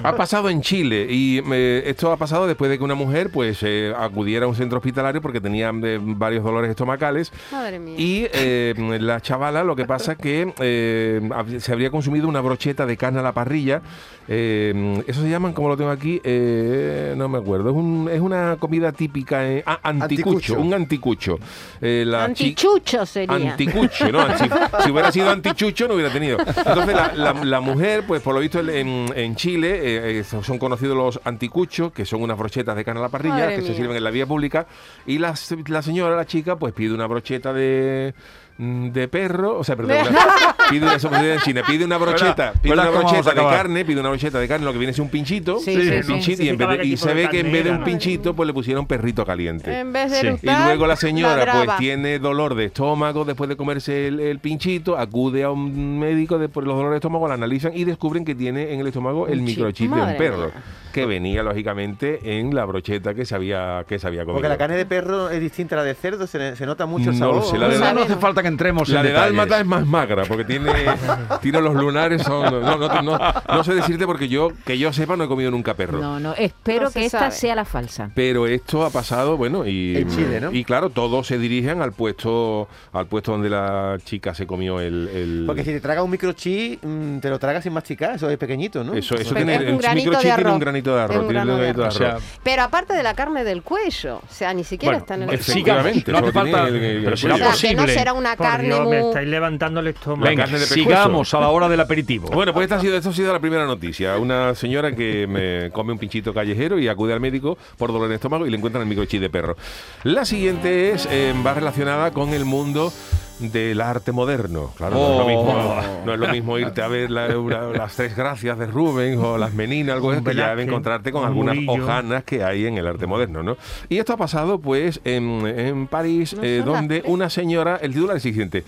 Ha 0.03 0.17
pasado 0.17 0.49
en 0.51 0.61
Chile 0.63 1.07
y 1.09 1.41
eh, 1.53 1.83
esto 1.87 2.13
ha 2.13 2.17
pasado 2.17 2.47
después 2.47 2.71
de 2.71 2.79
que 2.79 2.85
una 2.85 2.95
mujer 2.95 3.31
pues 3.31 3.59
eh, 3.63 3.93
acudiera 3.97 4.47
a 4.47 4.49
un 4.49 4.55
centro 4.55 4.79
hospitalario 4.79 5.21
porque 5.23 5.41
tenía 5.41 5.73
eh, 5.83 5.99
varios 6.03 6.45
dolores 6.45 6.71
estomacales 6.71 7.33
Madre 7.53 7.79
mía. 7.79 7.95
y 7.99 8.27
eh, 8.33 8.75
la 9.01 9.21
chavala 9.21 9.63
lo 9.65 9.77
que 9.77 9.85
pasa 9.85 10.13
es 10.13 10.19
que 10.19 10.53
eh, 10.61 11.21
se 11.59 11.73
habría 11.73 11.91
consumido 11.91 12.29
una 12.29 12.41
brocheta 12.41 12.87
de 12.87 12.97
carne 12.97 13.21
a 13.21 13.23
la 13.23 13.33
parrilla. 13.33 13.83
eh, 14.29 15.03
eso 15.07 15.23
se 15.23 15.29
llaman, 15.31 15.53
como 15.53 15.69
lo 15.69 15.77
tengo 15.77 15.91
aquí, 15.91 16.21
Eh, 16.25 17.15
no 17.17 17.29
me 17.29 17.39
acuerdo. 17.39 17.71
Es, 17.71 17.77
un- 17.77 18.09
es 18.13 18.21
una 18.21 18.57
comida 18.59 18.91
típica. 18.93 19.47
eh, 19.49 19.63
ah, 19.67 19.79
anticucho, 19.83 20.29
Anticucho. 20.55 20.61
un 20.61 20.75
anticucho. 20.75 21.39
Eh, 21.81 22.05
la 22.07 22.25
Antichucho 22.25 23.07
sería. 23.07 23.35
Anticucho, 23.53 24.11
¿no? 24.11 24.27
Si, 24.37 24.45
si 24.85 24.91
hubiera 24.91 25.13
sido 25.13 25.31
antichucho 25.31 25.87
no 25.89 25.95
hubiera 25.95 26.13
tenido. 26.13 26.39
Entonces 26.41 26.95
la, 26.97 27.13
la- 27.15 27.45
la 27.45 27.61
mujer, 27.61 28.05
pues 28.07 28.21
por 28.23 28.35
lo 28.35 28.41
visto 28.41 28.59
en, 28.61 29.07
en 29.15 29.36
Chile 29.37 29.81
eh, 29.83 30.21
eh, 30.21 30.25
son 30.25 30.59
conocidos 30.59 30.97
los 30.97 31.21
anticuchos, 31.25 31.93
que 31.93 32.05
son 32.05 32.23
unas 32.23 32.37
brochetas 32.37 32.75
de 32.75 32.85
carne 32.85 33.01
a 33.01 33.05
la 33.05 33.09
parrilla 33.09 33.37
Madre 33.37 33.57
que 33.57 33.63
se 33.63 33.75
sirven 33.75 33.97
en 33.97 34.05
la 34.05 34.11
vía 34.11 34.27
pública. 34.27 34.67
Y 35.07 35.19
la, 35.19 35.35
la 35.69 35.83
señora, 35.83 36.17
la 36.17 36.27
chica, 36.27 36.57
pues 36.57 36.73
pide 36.73 36.93
una 36.93 37.07
brocheta 37.07 37.53
de 37.53 38.15
de 38.59 39.09
perro, 39.09 39.59
o 39.59 39.65
sea, 39.65 39.77
perdón, 39.77 39.97
una- 40.11 40.57
pide, 40.71 40.95
eso 40.95 41.11
me 41.11 41.35
en 41.35 41.41
China, 41.41 41.63
pide 41.67 41.85
una 41.85 41.99
brocheta, 41.99 42.53
pide 42.61 42.73
una 42.73 42.89
brocheta 42.91 43.31
de 43.35 43.37
carne, 43.43 43.85
pide 43.85 44.01
una 44.01 44.09
brocheta 44.09 44.39
de 44.39 44.49
carne, 44.49 44.65
lo 44.65 44.73
que 44.73 44.79
viene 44.79 44.93
es 44.93 44.99
un 44.99 45.09
pinchito, 45.11 45.59
Sí, 45.59 45.75
un 45.77 45.83
sí, 45.83 46.03
sí. 46.03 46.13
pinchito, 46.13 46.43
y, 46.43 46.49
en 46.49 46.57
vez 46.57 46.69
de- 46.79 46.87
y 46.87 46.97
se 46.97 47.13
ve 47.15 47.29
que 47.29 47.41
en 47.41 47.53
vez 47.53 47.65
de 47.65 47.71
un 47.71 47.85
pinchito, 47.85 48.35
pues 48.35 48.47
le 48.47 48.53
pusieron 48.55 48.87
perrito 48.87 49.25
caliente. 49.27 49.81
En 49.81 49.93
vez 49.93 50.11
de 50.11 50.17
Sí. 50.39 50.47
Y 50.47 50.65
luego 50.65 50.87
la 50.87 50.97
señora 50.97 51.53
pues 51.65 51.77
tiene 51.79 52.19
dolor 52.19 52.55
de 52.55 52.65
estómago 52.67 53.25
después 53.25 53.49
de 53.49 53.57
comerse 53.57 54.09
el, 54.09 54.21
el 54.21 54.39
pinchito, 54.39 54.97
acude 54.97 55.45
a 55.45 55.51
un 55.51 55.99
médico 55.99 56.39
de, 56.39 56.49
por 56.49 56.65
los 56.67 56.75
dolores 56.77 56.93
de 56.95 56.97
estómago, 56.99 57.29
la 57.29 57.35
analizan 57.35 57.73
y 57.77 57.85
descubren 57.85 58.25
que 58.25 58.35
tiene 58.35 58.73
en 58.73 58.81
el 58.81 58.87
estómago 58.87 59.29
el 59.29 59.43
microchip 59.43 59.93
de 59.93 60.01
un 60.01 60.17
perro, 60.17 60.47
mía. 60.47 60.63
que 60.93 61.05
venía 61.07 61.43
lógicamente 61.43 62.39
en 62.39 62.55
la 62.55 62.65
brocheta 62.65 63.15
que 63.15 63.25
se 63.27 63.35
había, 63.35 63.85
que 63.87 63.99
se 63.99 64.07
había 64.07 64.21
comido. 64.23 64.37
Porque 64.37 64.49
la 64.49 64.57
carne 64.59 64.77
de 64.77 64.87
perro 64.87 65.31
es 65.31 65.41
distinta 65.41 65.75
a 65.75 65.79
la 65.79 65.85
de 65.85 65.95
cerdo, 65.95 66.27
se, 66.27 66.57
se 66.57 66.67
nota 66.67 66.87
mucho 66.87 67.11
el 67.11 67.19
No 67.19 67.27
sabor. 67.27 67.45
sé, 67.45 67.59
la 67.59 67.69
de 67.69 67.79
No, 67.79 67.85
la- 67.85 67.93
no 67.93 68.03
hace 68.03 68.17
falta 68.17 68.43
que 68.47 68.49
entremos 68.49 68.89
La 68.89 69.01
en 69.01 69.07
de 69.07 69.09
detalles. 69.13 69.37
Dálmata 69.37 69.61
es 69.61 69.67
más 69.67 69.87
magra 69.87 70.23
porque 70.25 70.45
tiene, 70.45 70.71
tiene 71.43 71.61
los 71.61 71.75
lunares 71.75 72.23
son 72.23 72.45
no, 72.45 72.77
no, 72.79 73.03
no, 73.03 73.19
no 73.49 73.65
sé 73.65 73.75
decirte 73.75 74.07
porque 74.07 74.29
yo 74.29 74.51
que 74.65 74.79
yo 74.79 74.93
sepa 74.93 75.17
no 75.17 75.25
he 75.25 75.29
comido 75.29 75.51
nunca 75.51 75.75
perro. 75.75 75.99
No, 75.99 76.21
no, 76.21 76.35
espero 76.35 76.91
que 76.91 77.05
esta 77.05 77.19
sabe. 77.19 77.33
sea 77.33 77.55
la 77.55 77.65
falsa. 77.65 78.11
Pero 78.15 78.47
esto 78.47 78.85
ha 78.85 78.91
pasado, 78.91 79.37
bueno, 79.37 79.67
y, 79.67 79.97
En 79.97 80.09
Chile, 80.11 80.41
¿no? 80.41 80.53
y 80.53 80.65
claro, 80.65 80.91
todos 80.91 81.27
se 81.27 81.39
dirigen 81.39 81.83
al 81.83 81.93
puesto 81.93 82.69
al 82.93 83.07
puesto 83.07 83.33
donde 83.33 83.51
la 83.51 83.99
chica 84.05 84.35
se 84.35 84.47
comió 84.47 84.81
el... 84.81 85.09
el- 85.09 85.45
Porque 85.47 85.65
si 85.65 85.71
te 85.73 85.81
tragas 85.81 86.05
un 86.05 86.11
microchip, 86.11 86.85
mm, 86.85 87.19
te 87.19 87.29
lo 87.31 87.39
tragas 87.39 87.65
sin 87.65 87.73
masticar, 87.73 88.15
eso 88.15 88.31
es 88.31 88.39
pequeñito, 88.39 88.85
¿no? 88.85 88.95
eso, 88.95 89.15
eso 89.17 89.35
Pero 89.35 89.45
tiene, 89.47 89.55
es 89.55 89.61
un 89.63 89.67
el 89.69 89.79
granito 89.79 90.11
microchip 90.11 90.29
de 90.31 90.35
tiene 90.35 90.43
un 90.43 90.49
arroz. 90.49 90.61
granito 90.61 90.95
de 90.97 91.03
arroz. 91.03 91.17
un 91.17 91.23
tiene 91.27 91.41
un 91.41 91.47
grano 91.47 91.57
de 91.57 91.63
granito 91.73 91.83
de 91.83 91.89
O 91.89 91.91
sea, 91.91 92.09
arroz. 92.13 92.23
Pero 92.45 92.63
aparte 92.63 92.95
de 92.95 93.03
la 93.03 93.15
carne 93.15 93.45
del 93.45 93.63
cuello, 93.63 94.17
o 94.19 94.33
sea, 94.33 94.55
ni 94.55 94.65
siquiera 94.65 94.93
Bueno, 94.99 95.05
está 95.05 95.15
en 95.15 95.23
el 95.25 95.31
efectivamente, 95.35 96.13
no 96.13 96.19
hace 96.19 96.33
falta, 96.33 96.69
el- 96.69 96.77
el- 96.77 97.05
pero 97.05 97.17
será 97.17 97.35
O 97.35 97.39
sea, 97.39 97.47
cuello. 97.49 97.61
que 97.61 97.75
no 97.75 97.83
posible. 97.83 97.99
será 97.99 98.13
una 98.13 98.36
Por 98.37 98.47
carne 98.47 98.67
Dios, 98.67 98.89
me 98.89 99.01
estáis 99.01 99.29
levantando 99.29 99.81
el 99.81 99.89
estómago. 99.89 100.29
Venga, 100.29 100.47
de 100.47 100.59
sigamos 100.59 101.33
a 101.35 101.41
la 101.41 101.49
hora 101.49 101.69
del 101.69 101.81
aperitivo. 101.81 102.29
Bueno, 102.29 102.53
pues 102.53 102.65
esta 102.65 102.77
ha 102.77 102.81
sido, 102.81 102.97
esto 102.97 103.11
ha 103.11 103.13
sido 103.13 103.33
la 103.33 103.41
primera 103.41 103.67
noticia. 103.67 104.17
Una 104.19 104.55
señora 104.55 104.95
que 104.95 105.27
me 105.27 105.71
come 105.71 105.93
un 105.93 105.99
pinchito 105.99 106.33
callejero 106.33 106.79
y 106.79 106.89
acude 106.89 107.13
al 107.13 107.21
médico 107.21 107.59
por 107.77 107.93
dolor 107.93 108.07
en 108.07 108.13
el 108.13 108.17
estómago 108.17 108.47
y 108.47 108.51
le 108.51 108.57
encuentran 108.57 108.83
el 108.83 108.89
microchip 108.89 109.21
de 109.21 109.31
perro. 109.31 109.57
La 110.05 110.25
siguiente 110.25 110.93
es 110.93 111.09
eh, 111.11 111.35
va 111.45 111.55
relacionada 111.55 112.11
con 112.13 112.31
el 112.31 112.45
mundo 112.45 112.93
del 113.39 113.81
arte 113.81 114.13
moderno. 114.13 114.73
Claro, 114.77 114.95
no, 114.97 115.11
es 115.13 115.19
lo 115.19 115.25
Oh. 115.25 115.29
mismo, 115.29 115.83
no 116.07 116.15
es 116.15 116.19
lo 116.21 116.29
mismo 116.29 116.59
irte 116.59 116.81
a 116.83 116.89
ver 116.89 117.11
la- 117.11 117.39
una- 117.39 117.69
las 117.69 117.95
tres 117.95 118.17
gracias 118.17 118.59
de 118.59 118.67
Rubens 118.67 119.19
o 119.23 119.37
las 119.37 119.53
meninas, 119.53 119.97
algo 119.97 120.11
de 120.11 120.17
eso, 120.19 120.25
que 120.25 120.35
ya 120.35 120.57
de 120.57 120.63
encontrarte 120.63 121.13
con 121.13 121.23
un 121.23 121.27
algunas 121.29 121.55
Murillo. 121.57 121.85
hojanas 121.85 122.25
que 122.25 122.43
hay 122.43 122.67
en 122.67 122.79
el 122.79 122.87
arte 122.87 123.07
moderno, 123.07 123.43
¿no? 123.43 123.57
Y 123.89 123.99
esto 123.99 124.13
ha 124.15 124.17
pasado, 124.17 124.59
pues, 124.59 125.01
en, 125.05 125.47
en 125.47 125.87
París, 125.87 126.35
No 126.35 126.43
eh, 126.43 126.63
donde 126.65 127.03
una 127.07 127.29
señora, 127.29 127.77
el 127.83 127.93
titular 127.93 128.17
es 128.17 128.25
el 128.25 128.33
siguiente. 128.33 128.65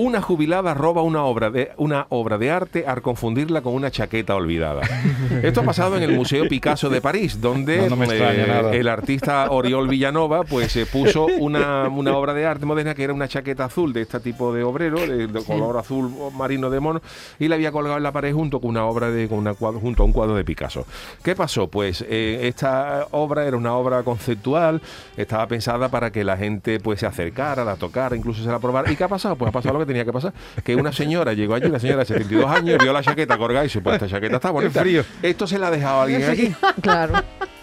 Una 0.00 0.22
jubilada 0.22 0.74
roba 0.74 1.02
una 1.02 1.24
obra 1.24 1.50
de 1.50 1.72
una 1.76 2.06
obra 2.10 2.38
de 2.38 2.52
arte 2.52 2.84
al 2.86 3.02
confundirla 3.02 3.62
con 3.62 3.74
una 3.74 3.90
chaqueta 3.90 4.36
olvidada. 4.36 4.82
Esto 5.42 5.62
ha 5.62 5.64
pasado 5.64 5.96
en 5.96 6.04
el 6.04 6.12
Museo 6.12 6.46
Picasso 6.48 6.88
de 6.88 7.00
París, 7.00 7.40
donde 7.40 7.88
No, 7.88 7.96
no 7.96 8.04
eh, 8.04 8.78
el 8.78 8.86
artista 8.86 9.50
Oriol 9.50 9.88
Villanova 9.88 10.44
pues 10.44 10.76
eh, 10.76 10.86
puso 10.86 11.26
una, 11.40 11.88
una 11.88 12.16
obra 12.16 12.32
de 12.32 12.46
arte 12.46 12.64
moderna 12.64 12.94
que 12.94 13.02
era 13.02 13.12
una 13.12 13.26
chaqueta 13.26 13.64
azul 13.64 13.92
de 13.92 14.02
este 14.02 14.20
tipo 14.20 14.54
de 14.54 14.62
obrero, 14.62 15.00
de, 15.00 15.26
de 15.26 15.42
color 15.42 15.76
azul 15.76 16.08
marino 16.32 16.70
de 16.70 16.78
mono, 16.78 17.02
y 17.40 17.48
la 17.48 17.56
había 17.56 17.72
colgado 17.72 17.96
en 17.96 18.04
la 18.04 18.12
pared 18.12 18.32
junto 18.32 18.60
con 18.60 18.70
una 18.70 18.84
obra 18.84 19.10
de 19.10 19.26
con 19.26 19.38
una 19.38 19.54
cuadro, 19.54 19.80
junto 19.80 20.04
a 20.04 20.06
un 20.06 20.12
cuadro 20.12 20.36
de 20.36 20.44
Picasso. 20.44 20.86
¿Qué 21.24 21.34
pasó? 21.34 21.66
Pues 21.66 22.04
eh, 22.08 22.46
esta 22.46 23.08
obra 23.10 23.48
era 23.48 23.56
una 23.56 23.74
obra 23.74 24.04
conceptual, 24.04 24.80
estaba 25.16 25.48
pensada 25.48 25.88
para 25.88 26.12
que 26.12 26.22
la 26.22 26.36
gente 26.36 26.78
pues 26.78 27.00
se 27.00 27.06
acercara, 27.06 27.64
la 27.64 27.74
tocara, 27.74 28.14
incluso 28.14 28.44
se 28.44 28.48
la 28.48 28.60
probara. 28.60 28.92
¿Y 28.92 28.94
qué 28.94 29.02
ha 29.02 29.08
pasado? 29.08 29.34
Pues 29.34 29.48
ha 29.48 29.52
pasado 29.52 29.76
lo 29.76 29.80
que 29.80 29.87
tenía 29.88 30.04
que 30.04 30.12
pasar, 30.12 30.32
que 30.62 30.76
una 30.76 30.92
señora 30.92 31.32
llegó 31.32 31.54
allí, 31.54 31.68
la 31.68 31.80
señora 31.80 32.00
de 32.00 32.04
72 32.06 32.48
años, 32.48 32.78
vio 32.80 32.92
la 32.92 33.02
chaqueta 33.02 33.36
colgada 33.36 33.64
y 33.64 33.68
dice, 33.68 33.80
pues 33.80 33.94
esta 33.94 34.08
chaqueta 34.08 34.36
está 34.36 34.50
bonita. 34.52 34.80
frío. 34.80 35.04
Esto 35.22 35.46
se 35.48 35.58
la 35.58 35.66
ha 35.66 35.70
dejado 35.72 36.02
alguien 36.02 36.22
aquí. 36.30 36.54
Claro. 36.80 37.14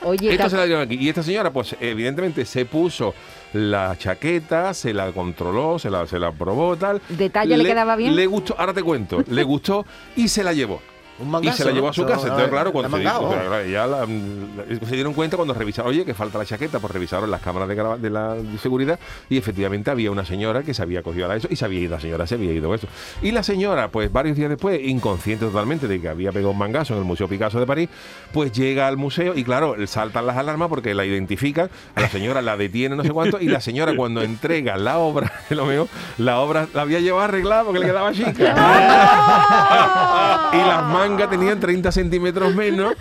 Oye, 0.03 0.33
Esto 0.33 0.49
se 0.49 0.57
la 0.57 0.65
dieron 0.65 0.83
aquí. 0.83 0.95
Y 0.99 1.09
esta 1.09 1.23
señora, 1.23 1.51
pues 1.51 1.75
evidentemente 1.79 2.45
se 2.45 2.65
puso 2.65 3.15
la 3.53 3.95
chaqueta, 3.97 4.73
se 4.73 4.93
la 4.93 5.11
controló, 5.11 5.79
se 5.79 5.89
la, 5.89 6.05
se 6.05 6.19
la 6.19 6.31
probó, 6.31 6.75
tal. 6.75 7.01
¿Detalle 7.09 7.57
le 7.57 7.63
quedaba 7.65 7.95
bien? 7.95 8.15
Le 8.15 8.27
gustó, 8.27 8.55
ahora 8.57 8.73
te 8.73 8.83
cuento, 8.83 9.23
le 9.27 9.43
gustó 9.43 9.85
y 10.15 10.27
se 10.27 10.43
la 10.43 10.53
llevó. 10.53 10.79
Un 11.17 11.43
Y 11.43 11.51
se 11.51 11.63
la 11.63 11.71
llevó 11.71 11.89
a 11.89 11.93
su 11.93 12.05
casa. 12.05 12.23
Entonces, 12.23 12.49
claro, 12.49 12.71
cuando 12.73 12.97
se, 12.97 13.03
mangao, 13.03 13.29
claro, 13.29 13.47
claro, 13.49 13.65
ya 13.65 13.87
la- 13.87 13.99
la- 13.99 14.85
se 14.87 14.95
dieron 14.95 15.13
cuenta 15.13 15.37
cuando 15.37 15.53
revisaron, 15.53 15.91
oye, 15.91 16.03
que 16.03 16.13
falta 16.13 16.37
la 16.37 16.45
chaqueta, 16.45 16.79
pues 16.79 16.91
revisaron 16.91 17.31
las 17.31 17.41
cámaras 17.41 17.69
de, 18.01 18.09
la 18.09 18.33
de 18.35 18.57
seguridad 18.57 18.99
y 19.29 19.37
efectivamente 19.37 19.91
había 19.91 20.11
una 20.11 20.25
señora 20.25 20.63
que 20.63 20.73
se 20.73 20.81
había 20.81 21.03
cogido 21.03 21.31
a 21.31 21.35
eso 21.37 21.47
y 21.49 21.55
se 21.55 21.63
había 21.63 21.79
ido, 21.79 21.95
la 21.95 22.01
señora 22.01 22.27
se 22.27 22.35
había 22.35 22.51
ido 22.51 22.71
a 22.71 22.75
eso. 22.75 22.87
Y 23.21 23.31
la 23.31 23.43
señora, 23.43 23.87
pues 23.89 24.11
varios 24.11 24.35
días 24.35 24.49
después, 24.49 24.81
inconsciente 24.83 25.45
totalmente 25.45 25.87
de 25.87 26.01
que 26.01 26.09
había 26.09 26.31
pegado 26.33 26.51
un 26.51 26.57
mangazo 26.57 26.93
en 26.93 26.99
el 26.99 27.05
Museo 27.05 27.29
Picasso 27.29 27.59
de 27.59 27.65
París, 27.65 27.87
pues 28.33 28.51
llega 28.51 28.87
al 28.87 28.97
museo 28.97 29.33
y 29.35 29.43
claro, 29.45 29.75
saltan 29.87 30.25
las 30.27 30.35
alarmas 30.35 30.67
porque 30.67 30.93
la 30.93 31.05
identifican, 31.05 31.69
a 31.95 32.01
la 32.01 32.09
señora 32.09 32.41
la 32.41 32.57
detiene 32.57 32.95
no 32.95 33.03
sé 33.03 33.11
cuánto 33.11 33.39
y 33.39 33.47
la 33.47 33.61
señora 33.61 33.95
cuando 33.95 34.21
entrega 34.21 34.75
la 34.77 34.97
obra, 34.97 35.31
lo 35.49 35.65
mejor, 35.65 35.87
la 36.17 36.39
obra 36.39 36.67
la 36.73 36.81
había 36.81 36.99
llevado 36.99 37.23
arreglada 37.23 37.63
porque 37.63 37.79
le 37.79 37.85
quedaba 37.85 38.11
chica. 38.11 38.31
y 40.53 40.57
las 40.57 40.83
mangas 41.09 41.29
tenían 41.29 41.59
30 41.59 41.91
centímetros 41.91 42.53
menos. 42.55 42.95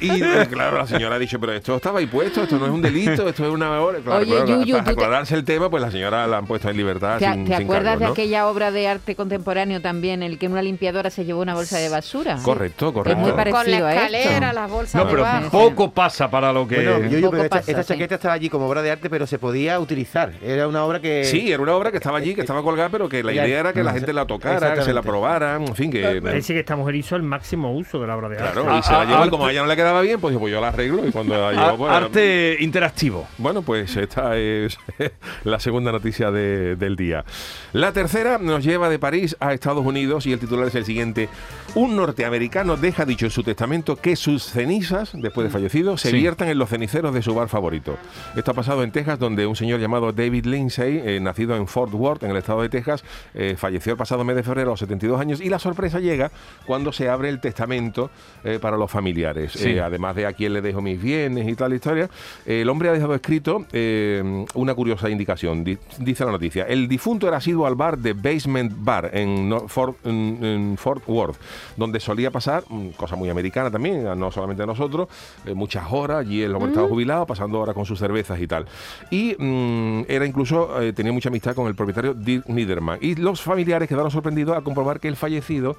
Y 0.00 0.10
eh, 0.22 0.46
claro, 0.50 0.78
la 0.78 0.86
señora 0.86 1.16
ha 1.16 1.18
dicho, 1.18 1.38
pero 1.40 1.52
esto 1.52 1.76
estaba 1.76 1.98
ahí 2.00 2.06
puesto, 2.06 2.42
esto 2.42 2.58
no 2.58 2.66
es 2.66 2.72
un 2.72 2.82
delito, 2.82 3.28
esto 3.28 3.44
es 3.46 3.50
una 3.50 3.80
hora. 3.80 3.98
Claro, 4.00 4.20
Oye, 4.20 4.30
claro, 4.30 4.46
Yuyu, 4.46 4.72
para 4.72 4.84
¿tú 4.84 4.84
te- 4.84 4.90
aclararse 5.04 5.34
el 5.34 5.44
tema, 5.44 5.70
pues 5.70 5.82
la 5.82 5.90
señora 5.90 6.26
la 6.26 6.38
han 6.38 6.46
puesto 6.46 6.68
en 6.68 6.76
libertad. 6.76 7.18
¿Te, 7.18 7.24
sin, 7.32 7.44
te 7.46 7.56
sin 7.56 7.64
acuerdas 7.64 7.84
cargos, 7.84 8.00
de 8.00 8.06
¿no? 8.06 8.12
aquella 8.12 8.46
obra 8.48 8.70
de 8.70 8.88
arte 8.88 9.14
contemporáneo 9.16 9.80
también, 9.80 10.22
el 10.22 10.38
que 10.38 10.48
una 10.48 10.62
limpiadora 10.62 11.10
se 11.10 11.24
llevó 11.24 11.40
una 11.42 11.54
bolsa 11.54 11.78
de 11.78 11.88
basura? 11.88 12.38
Correcto, 12.42 12.88
Es 12.88 12.94
correcto. 12.94 13.18
muy 13.20 13.30
Con 13.30 13.36
parecido 13.36 13.80
la 13.80 13.88
a 13.88 13.94
escalera, 13.94 14.30
esto. 14.48 14.52
las 14.60 14.70
bolsas 14.70 15.04
No, 15.04 15.10
pero 15.10 15.24
poco 15.50 15.90
pasa 15.90 16.30
para 16.30 16.52
lo 16.52 16.66
que... 16.68 16.76
Bueno, 16.76 17.08
yo, 17.08 17.18
yo, 17.18 17.20
Poco 17.26 17.30
pero 17.32 17.42
esta, 17.44 17.56
pasa, 17.58 17.70
esta 17.70 17.82
sí. 17.82 17.88
chaqueta 17.94 18.14
estaba 18.16 18.34
allí 18.34 18.48
como 18.50 18.66
obra 18.66 18.82
de 18.82 18.90
arte, 18.90 19.08
pero 19.10 19.26
se 19.26 19.38
podía 19.38 19.80
utilizar. 19.80 20.32
Era 20.42 20.68
una 20.68 20.84
obra 20.84 21.00
que. 21.00 21.24
Sí, 21.24 21.50
era 21.50 21.62
una 21.62 21.74
obra 21.74 21.90
que 21.90 21.96
estaba 21.96 22.18
allí, 22.18 22.34
que 22.34 22.42
estaba 22.42 22.62
colgada, 22.62 22.88
pero 22.90 23.08
que 23.08 23.22
la 23.22 23.32
Ya- 23.32 23.46
idea 23.46 23.60
era 23.60 23.72
que 23.72 23.82
la 23.82 23.92
gente 23.92 24.12
la 24.12 24.26
tocara, 24.26 24.74
que 24.74 24.82
se 24.82 24.92
la 24.92 25.02
probara, 25.02 25.56
en 25.56 25.74
fin, 25.74 25.90
que... 25.90 26.20
Parece 26.22 26.52
que 26.54 26.60
esta 26.60 26.76
mujer 26.76 26.96
hizo 26.96 27.16
el 27.16 27.22
máximo 27.22 27.72
uso 27.72 28.00
de 28.00 28.06
la 28.06 28.16
obra 28.16 28.28
de 28.28 28.38
arte. 28.38 28.60
Claro, 28.60 28.78
y 28.78 28.82
se 28.82 28.92
la 28.92 29.00
ah, 29.22 29.26
como 29.30 29.46
a 29.46 29.50
ella 29.52 29.62
no 29.62 29.66
le 29.68 29.76
quedaba 29.76 29.85
quedaba 29.86 30.00
bien, 30.02 30.20
pues, 30.20 30.36
pues 30.36 30.52
yo 30.52 30.60
la 30.60 30.68
arreglo 30.68 31.06
y 31.06 31.12
cuando 31.12 31.34
la 31.38 31.48
A- 31.50 31.52
llevo, 31.52 31.78
pues, 31.78 31.92
arte 31.92 32.56
interactivo. 32.60 33.26
Bueno, 33.38 33.62
pues 33.62 33.96
esta 33.96 34.36
es 34.36 34.76
la 35.44 35.60
segunda 35.60 35.92
noticia 35.92 36.30
de- 36.32 36.74
del 36.76 36.96
día. 36.96 37.24
La 37.72 37.92
tercera 37.92 38.38
nos 38.38 38.64
lleva 38.64 38.88
de 38.88 38.98
París 38.98 39.36
a 39.38 39.52
Estados 39.52 39.86
Unidos 39.86 40.26
y 40.26 40.32
el 40.32 40.40
titular 40.40 40.66
es 40.66 40.74
el 40.74 40.84
siguiente. 40.84 41.28
Un 41.76 41.94
norteamericano 41.96 42.76
deja 42.76 43.04
dicho 43.04 43.26
en 43.26 43.30
su 43.30 43.42
testamento 43.42 43.96
que 43.96 44.16
sus 44.16 44.42
cenizas, 44.44 45.10
después 45.14 45.46
de 45.46 45.50
fallecido, 45.52 45.96
se 45.96 46.10
Sí. 46.10 46.16
viertan 46.16 46.48
en 46.48 46.58
los 46.58 46.68
ceniceros 46.70 47.14
de 47.14 47.22
su 47.22 47.34
bar 47.34 47.48
favorito. 47.48 47.96
Esto 48.34 48.50
ha 48.50 48.54
pasado 48.54 48.82
en 48.82 48.90
Texas, 48.92 49.18
donde 49.18 49.46
un 49.46 49.54
señor 49.56 49.78
llamado 49.78 50.12
David 50.12 50.46
Lindsay, 50.46 51.00
eh, 51.04 51.20
nacido 51.20 51.54
en 51.54 51.66
Fort 51.68 51.92
Worth, 51.94 52.22
en 52.24 52.30
el 52.32 52.38
estado 52.38 52.62
de 52.62 52.68
Texas, 52.70 53.04
eh, 53.34 53.54
falleció 53.58 53.92
el 53.92 53.98
pasado 53.98 54.24
mes 54.24 54.34
de 54.36 54.42
febrero 54.42 54.70
a 54.70 54.72
los 54.72 54.80
72 54.80 55.20
años 55.20 55.40
y 55.40 55.48
la 55.48 55.58
sorpresa 55.58 56.00
llega 56.00 56.30
cuando 56.66 56.92
se 56.92 57.08
abre 57.08 57.28
el 57.28 57.40
testamento 57.40 58.10
eh, 58.42 58.58
para 58.60 58.76
los 58.76 58.90
familiares. 58.90 59.52
Sí. 59.52 59.75
Eh, 59.76 59.80
además 59.80 60.16
de 60.16 60.24
a 60.24 60.32
quién 60.32 60.54
le 60.54 60.62
dejo 60.62 60.80
mis 60.80 61.00
bienes 61.00 61.46
y 61.46 61.54
tal 61.54 61.74
historia, 61.74 62.08
el 62.46 62.66
hombre 62.70 62.88
ha 62.88 62.92
dejado 62.92 63.14
escrito 63.14 63.66
eh, 63.72 64.44
una 64.54 64.74
curiosa 64.74 65.10
indicación. 65.10 65.64
Di- 65.64 65.76
dice 65.98 66.24
la 66.24 66.30
noticia, 66.32 66.64
el 66.64 66.88
difunto 66.88 67.28
era 67.28 67.36
asiduo 67.36 67.66
al 67.66 67.74
bar 67.74 67.98
de 67.98 68.14
Basement 68.14 68.72
Bar 68.74 69.10
en, 69.12 69.48
No- 69.48 69.68
Fort, 69.68 69.98
en- 70.06 70.38
en 70.42 70.76
Fort 70.78 71.02
Worth, 71.06 71.36
donde 71.76 72.00
solía 72.00 72.30
pasar, 72.30 72.64
mm, 72.68 72.88
cosa 72.96 73.16
muy 73.16 73.28
americana 73.28 73.70
también, 73.70 74.04
no 74.18 74.30
solamente 74.30 74.62
a 74.62 74.66
nosotros, 74.66 75.08
eh, 75.44 75.52
muchas 75.52 75.84
horas, 75.90 76.18
allí 76.20 76.40
el 76.42 76.54
hombre 76.54 76.70
estaba 76.70 76.88
jubilado, 76.88 77.26
pasando 77.26 77.60
horas 77.60 77.74
con 77.74 77.84
sus 77.84 77.98
cervezas 77.98 78.40
y 78.40 78.46
tal. 78.46 78.64
Y 79.10 79.36
mm, 79.38 80.04
era 80.08 80.24
incluso, 80.24 80.80
eh, 80.80 80.92
tenía 80.94 81.12
mucha 81.12 81.28
amistad 81.28 81.54
con 81.54 81.66
el 81.66 81.74
propietario 81.74 82.14
Dirk 82.14 82.46
Niederman. 82.48 82.98
Y 83.02 83.14
los 83.16 83.42
familiares 83.42 83.88
quedaron 83.88 84.10
sorprendidos 84.10 84.56
al 84.56 84.62
comprobar 84.62 85.00
que 85.00 85.08
el 85.08 85.16
fallecido 85.16 85.76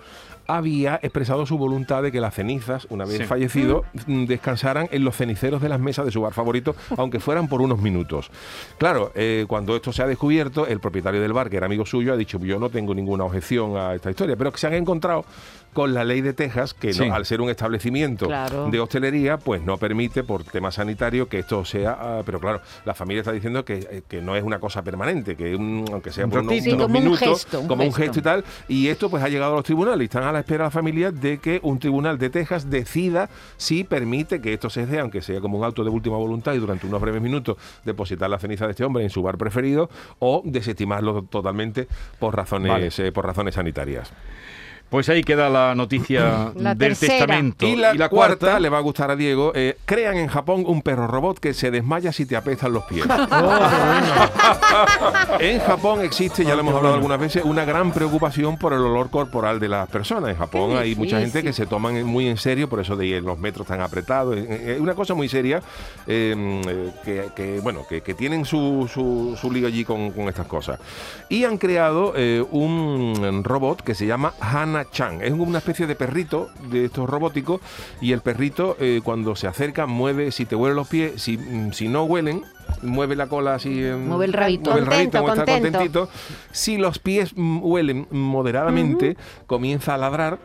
había 0.48 0.96
expresado 1.02 1.46
su 1.46 1.58
voluntad 1.58 2.02
de 2.04 2.12
que 2.12 2.22
las 2.22 2.34
cenizas, 2.34 2.88
una 2.90 3.06
vez 3.06 3.18
Sí. 3.18 3.24
fallecido, 3.26 3.84
mm, 4.06 4.26
descansaran 4.26 4.88
en 4.92 5.04
los 5.04 5.16
ceniceros 5.16 5.62
de 5.62 5.70
las 5.70 5.80
mesas 5.80 6.06
de 6.06 6.12
su 6.12 6.22
bar 6.22 6.34
favorito, 6.34 6.76
aunque 6.98 7.20
fueran 7.20 7.48
por 7.48 7.62
unos 7.62 7.80
minutos. 7.82 8.32
Claro, 8.78 9.12
eh, 9.16 9.46
cuando 9.48 9.76
esto 9.76 9.92
se 9.92 10.04
ha 10.04 10.08
descubierto, 10.08 10.66
el 10.68 10.80
propietario 10.80 11.22
del 11.22 11.34
bar, 11.34 11.50
que 11.50 11.58
era 11.58 11.66
amigo 11.66 11.86
suyo, 11.86 12.14
ha 12.14 12.18
dicho, 12.18 12.40
yo 12.40 12.60
no 12.60 12.70
tengo 12.70 12.94
ninguna 12.96 13.26
objeción 13.26 13.76
a 13.78 13.94
esta 13.96 14.10
historia, 14.10 14.36
pero 14.36 14.52
que 14.52 14.58
se 14.58 14.68
han 14.68 14.74
encontrado 14.74 15.26
con 15.74 15.94
la 15.94 16.04
ley 16.04 16.22
de 16.22 16.34
Texas, 16.34 16.74
que 16.74 16.92
no- 16.94 17.14
al 17.14 17.26
ser 17.26 17.40
un 17.40 17.50
establecimiento 17.52 18.26
Claro. 18.26 18.68
de 18.72 18.80
hostelería, 18.80 19.38
pues 19.38 19.62
no 19.62 19.78
permite, 19.78 20.24
por 20.24 20.44
tema 20.44 20.72
sanitario, 20.72 21.28
que 21.30 21.40
esto 21.40 21.64
sea... 21.66 21.96
ah, 22.00 22.22
pero 22.26 22.40
claro, 22.40 22.62
la 22.84 22.96
familia 22.96 23.20
está 23.22 23.32
diciendo 23.32 23.64
que, 23.64 23.76
eh, 23.92 24.02
que 24.08 24.20
no 24.22 24.36
es 24.36 24.44
una 24.44 24.60
cosa 24.60 24.82
permanente, 24.82 25.36
que 25.36 25.56
un- 25.56 25.86
aunque 25.92 26.12
sea 26.12 26.26
por 26.28 26.40
unos. 26.40 26.54
Sí, 26.64 26.70
unos 26.72 26.88
como 26.88 26.98
un 26.98 27.04
minutos, 27.04 27.20
gesto, 27.44 27.60
un 27.60 27.68
como 27.68 27.84
un 27.84 27.90
gesto. 27.90 28.02
gesto 28.06 28.20
y 28.20 28.22
tal, 28.24 28.44
y 28.68 28.88
esto 28.88 29.10
pues 29.12 29.22
ha 29.22 29.30
llegado 29.30 29.54
a 29.54 29.56
los 29.58 29.66
tribunales 29.66 30.02
y 30.02 30.06
están 30.06 30.24
a 30.24 30.32
la 30.32 30.37
espera 30.40 30.66
la 30.66 30.72
familia 30.72 31.12
de 31.12 31.40
que 31.40 31.60
un 31.64 31.80
tribunal 31.80 32.18
de 32.18 32.30
Texas 32.30 32.70
decida 32.70 33.30
si 33.58 33.84
permite 33.84 34.42
que 34.42 34.54
esto 34.54 34.70
se 34.70 34.86
dé, 34.86 35.00
aunque 35.00 35.22
sea 35.22 35.40
como 35.42 35.58
un 35.58 35.64
auto 35.64 35.84
de 35.84 35.90
última 35.90 36.18
voluntad 36.18 36.54
y 36.54 36.58
durante 36.58 36.88
unos 36.88 37.02
breves 37.02 37.22
minutos 37.22 37.58
depositar 37.86 38.30
la 38.30 38.40
ceniza 38.40 38.66
de 38.66 38.72
este 38.72 38.84
hombre 38.84 39.04
en 39.04 39.10
su 39.10 39.22
bar 39.22 39.38
preferido 39.38 39.90
o 40.20 40.42
desestimarlo 40.46 41.24
totalmente 41.24 41.88
por 42.20 42.36
razones, 42.36 42.72
Vale. 42.72 42.90
eh, 43.08 43.12
por 43.12 43.26
razones 43.26 43.56
sanitarias. 43.56 44.12
Pues 44.90 45.10
ahí 45.10 45.24
queda 45.24 45.50
la 45.50 45.76
noticia 45.76 46.52
La 46.56 46.74
del 46.76 46.90
tercera. 46.98 47.18
testamento. 47.26 47.68
Y 47.68 47.76
la, 47.76 48.10
cuarta, 48.10 48.60
le 48.60 48.70
va 48.70 48.78
a 48.78 48.82
gustar 48.82 49.12
a 49.12 49.16
Diego. 49.16 49.52
eh, 49.56 49.78
crean 49.86 50.18
en 50.18 50.28
Japón 50.28 50.64
un 50.66 50.82
perro 50.82 51.08
robot 51.08 51.40
que 51.40 51.54
se 51.54 51.72
desmaya 51.72 52.12
si 52.14 52.26
te 52.26 52.36
apestan 52.36 52.74
los 52.74 52.84
pies. 52.86 53.06
en 55.40 55.60
Japón 55.60 56.02
existe, 56.02 56.44
ya 56.46 56.56
lo 56.56 56.62
hemos 56.62 56.76
hablado 56.76 56.96
algunas 56.96 57.20
veces, 57.20 57.44
una 57.44 57.66
gran 57.66 57.92
preocupación 57.92 58.58
por 58.58 58.74
el 58.74 58.80
olor 58.80 59.10
corporal 59.10 59.60
de 59.60 59.68
las 59.68 59.90
personas. 59.90 60.32
En 60.32 60.38
Japón 60.38 60.72
Qué 60.72 60.78
hay 60.80 60.96
mucha 60.96 61.20
gente 61.20 61.44
que 61.44 61.54
se 61.54 61.66
toman 61.66 62.04
muy 62.06 62.28
en 62.28 62.38
serio, 62.38 62.70
por 62.70 62.80
eso 62.80 62.96
de 62.96 63.22
los 63.22 63.38
metros 63.38 63.68
tan 63.68 63.82
apretados. 63.82 64.38
Eh, 64.38 64.74
Es 64.76 64.80
una 64.80 64.96
cosa 64.96 65.14
muy 65.14 65.28
seria 65.30 65.62
eh, 66.08 66.62
eh, 66.68 66.92
que, 67.04 67.26
que, 67.36 67.60
bueno, 67.60 67.82
que, 67.88 68.02
que 68.02 68.14
tienen 68.14 68.46
su, 68.46 68.90
su, 68.92 69.38
su 69.40 69.52
lío 69.52 69.68
allí 69.68 69.84
con, 69.84 70.12
con 70.12 70.28
estas 70.30 70.48
cosas. 70.48 70.80
Y 71.30 71.44
han 71.44 71.58
creado 71.58 72.14
eh, 72.16 72.44
un 72.52 73.42
robot 73.44 73.82
que 73.82 73.96
se 73.96 74.06
llama 74.06 74.34
Hana-chan. 74.82 75.22
Es 75.22 75.32
una 75.32 75.58
especie 75.60 75.88
de 75.88 75.96
perrito 75.96 76.50
de 76.70 76.86
estos 76.86 77.10
robóticos 77.10 77.62
y 78.02 78.12
el 78.12 78.22
perrito 78.22 78.78
eh, 78.80 79.02
cuando 79.04 79.36
se 79.36 79.48
acerca 79.48 79.86
mueve, 79.86 80.32
si 80.32 80.46
te 80.46 80.56
huelen 80.56 80.76
los 80.76 80.88
pies, 80.88 81.22
si, 81.22 81.38
mm, 81.38 81.72
si 81.74 81.88
no 81.88 82.04
huelen, 82.04 82.44
mueve 82.82 83.16
la 83.16 83.28
cola 83.28 83.56
así. 83.56 83.70
Mueve 83.70 84.26
el 84.26 84.34
rabito. 84.34 84.72
Mueve 84.72 84.82
el 84.82 84.86
rabito, 84.88 85.12
Contento, 85.12 85.20
como 85.20 85.34
está 85.34 85.46
contento. 85.46 85.80
contentito. 85.80 86.10
Si 86.52 86.78
los 86.78 87.00
pies 87.00 87.32
mm, 87.36 87.60
huelen 87.64 88.08
moderadamente, 88.12 89.18
comienza 89.48 89.96
a 89.96 89.98
ladrar. 89.98 90.38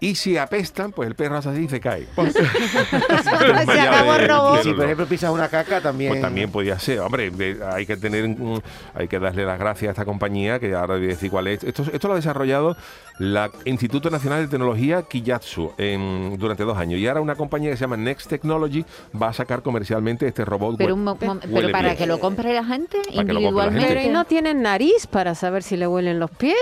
Y 0.00 0.14
si 0.16 0.36
apestan, 0.38 0.92
pues 0.92 1.08
el 1.08 1.14
perro 1.14 1.36
hace 1.36 1.50
así 1.50 1.62
y 1.64 1.68
se 1.68 1.80
cae. 1.80 2.06
Se 2.16 3.80
acabó 3.80 4.14
el 4.14 4.28
robot. 4.28 4.60
Y 4.60 4.62
si, 4.64 4.72
por 4.74 4.84
ejemplo, 4.84 5.06
pisas 5.06 5.30
una 5.30 5.48
caca, 5.48 5.80
también. 5.80 6.10
Pues 6.12 6.20
también 6.22 6.50
podía 6.50 6.78
ser. 6.78 7.00
Hombre, 7.00 7.30
de- 7.30 7.58
hay 7.64 7.86
que 7.86 7.96
tener, 7.96 8.28
mm, 8.28 8.58
hay 8.94 9.08
que 9.08 9.18
darle 9.18 9.44
las 9.44 9.58
gracias 9.58 9.88
a 9.88 9.92
esta 9.92 10.04
compañía, 10.04 10.58
que 10.58 10.74
ahora 10.74 10.94
voy 10.96 11.04
a 11.04 11.08
decir 11.08 11.30
cuál 11.30 11.46
es. 11.48 11.62
Esto, 11.64 11.84
esto 11.92 12.08
lo 12.08 12.14
ha 12.14 12.16
desarrollado 12.16 12.76
la 13.18 13.50
Instituto 13.64 14.10
Nacional 14.10 14.42
de 14.42 14.48
Tecnología 14.48 15.02
Kijatsu 15.02 15.72
en- 15.78 16.36
durante 16.38 16.64
dos 16.64 16.76
años. 16.76 16.98
Y 16.98 17.06
ahora 17.06 17.20
una 17.20 17.34
compañía 17.34 17.70
que 17.70 17.76
se 17.76 17.82
llama 17.82 17.96
Next 17.96 18.28
Technology 18.28 18.84
va 19.20 19.28
a 19.28 19.32
sacar 19.32 19.62
comercialmente 19.62 20.26
este 20.26 20.44
robot. 20.44 20.76
Pero, 20.78 20.94
un 20.94 21.04
pero 21.52 21.70
para 21.72 21.94
que 21.94 22.06
lo 22.06 22.18
compre 22.18 22.52
la 22.54 22.64
gente 22.64 22.98
individualmente. 23.12 23.88
Pero 23.88 24.00
¿y 24.02 24.08
no 24.08 24.24
tienen 24.24 24.62
nariz 24.62 25.06
para 25.06 25.34
saber 25.34 25.62
si 25.62 25.76
le 25.76 25.86
huelen 25.86 26.18
los 26.18 26.30
pies? 26.30 26.56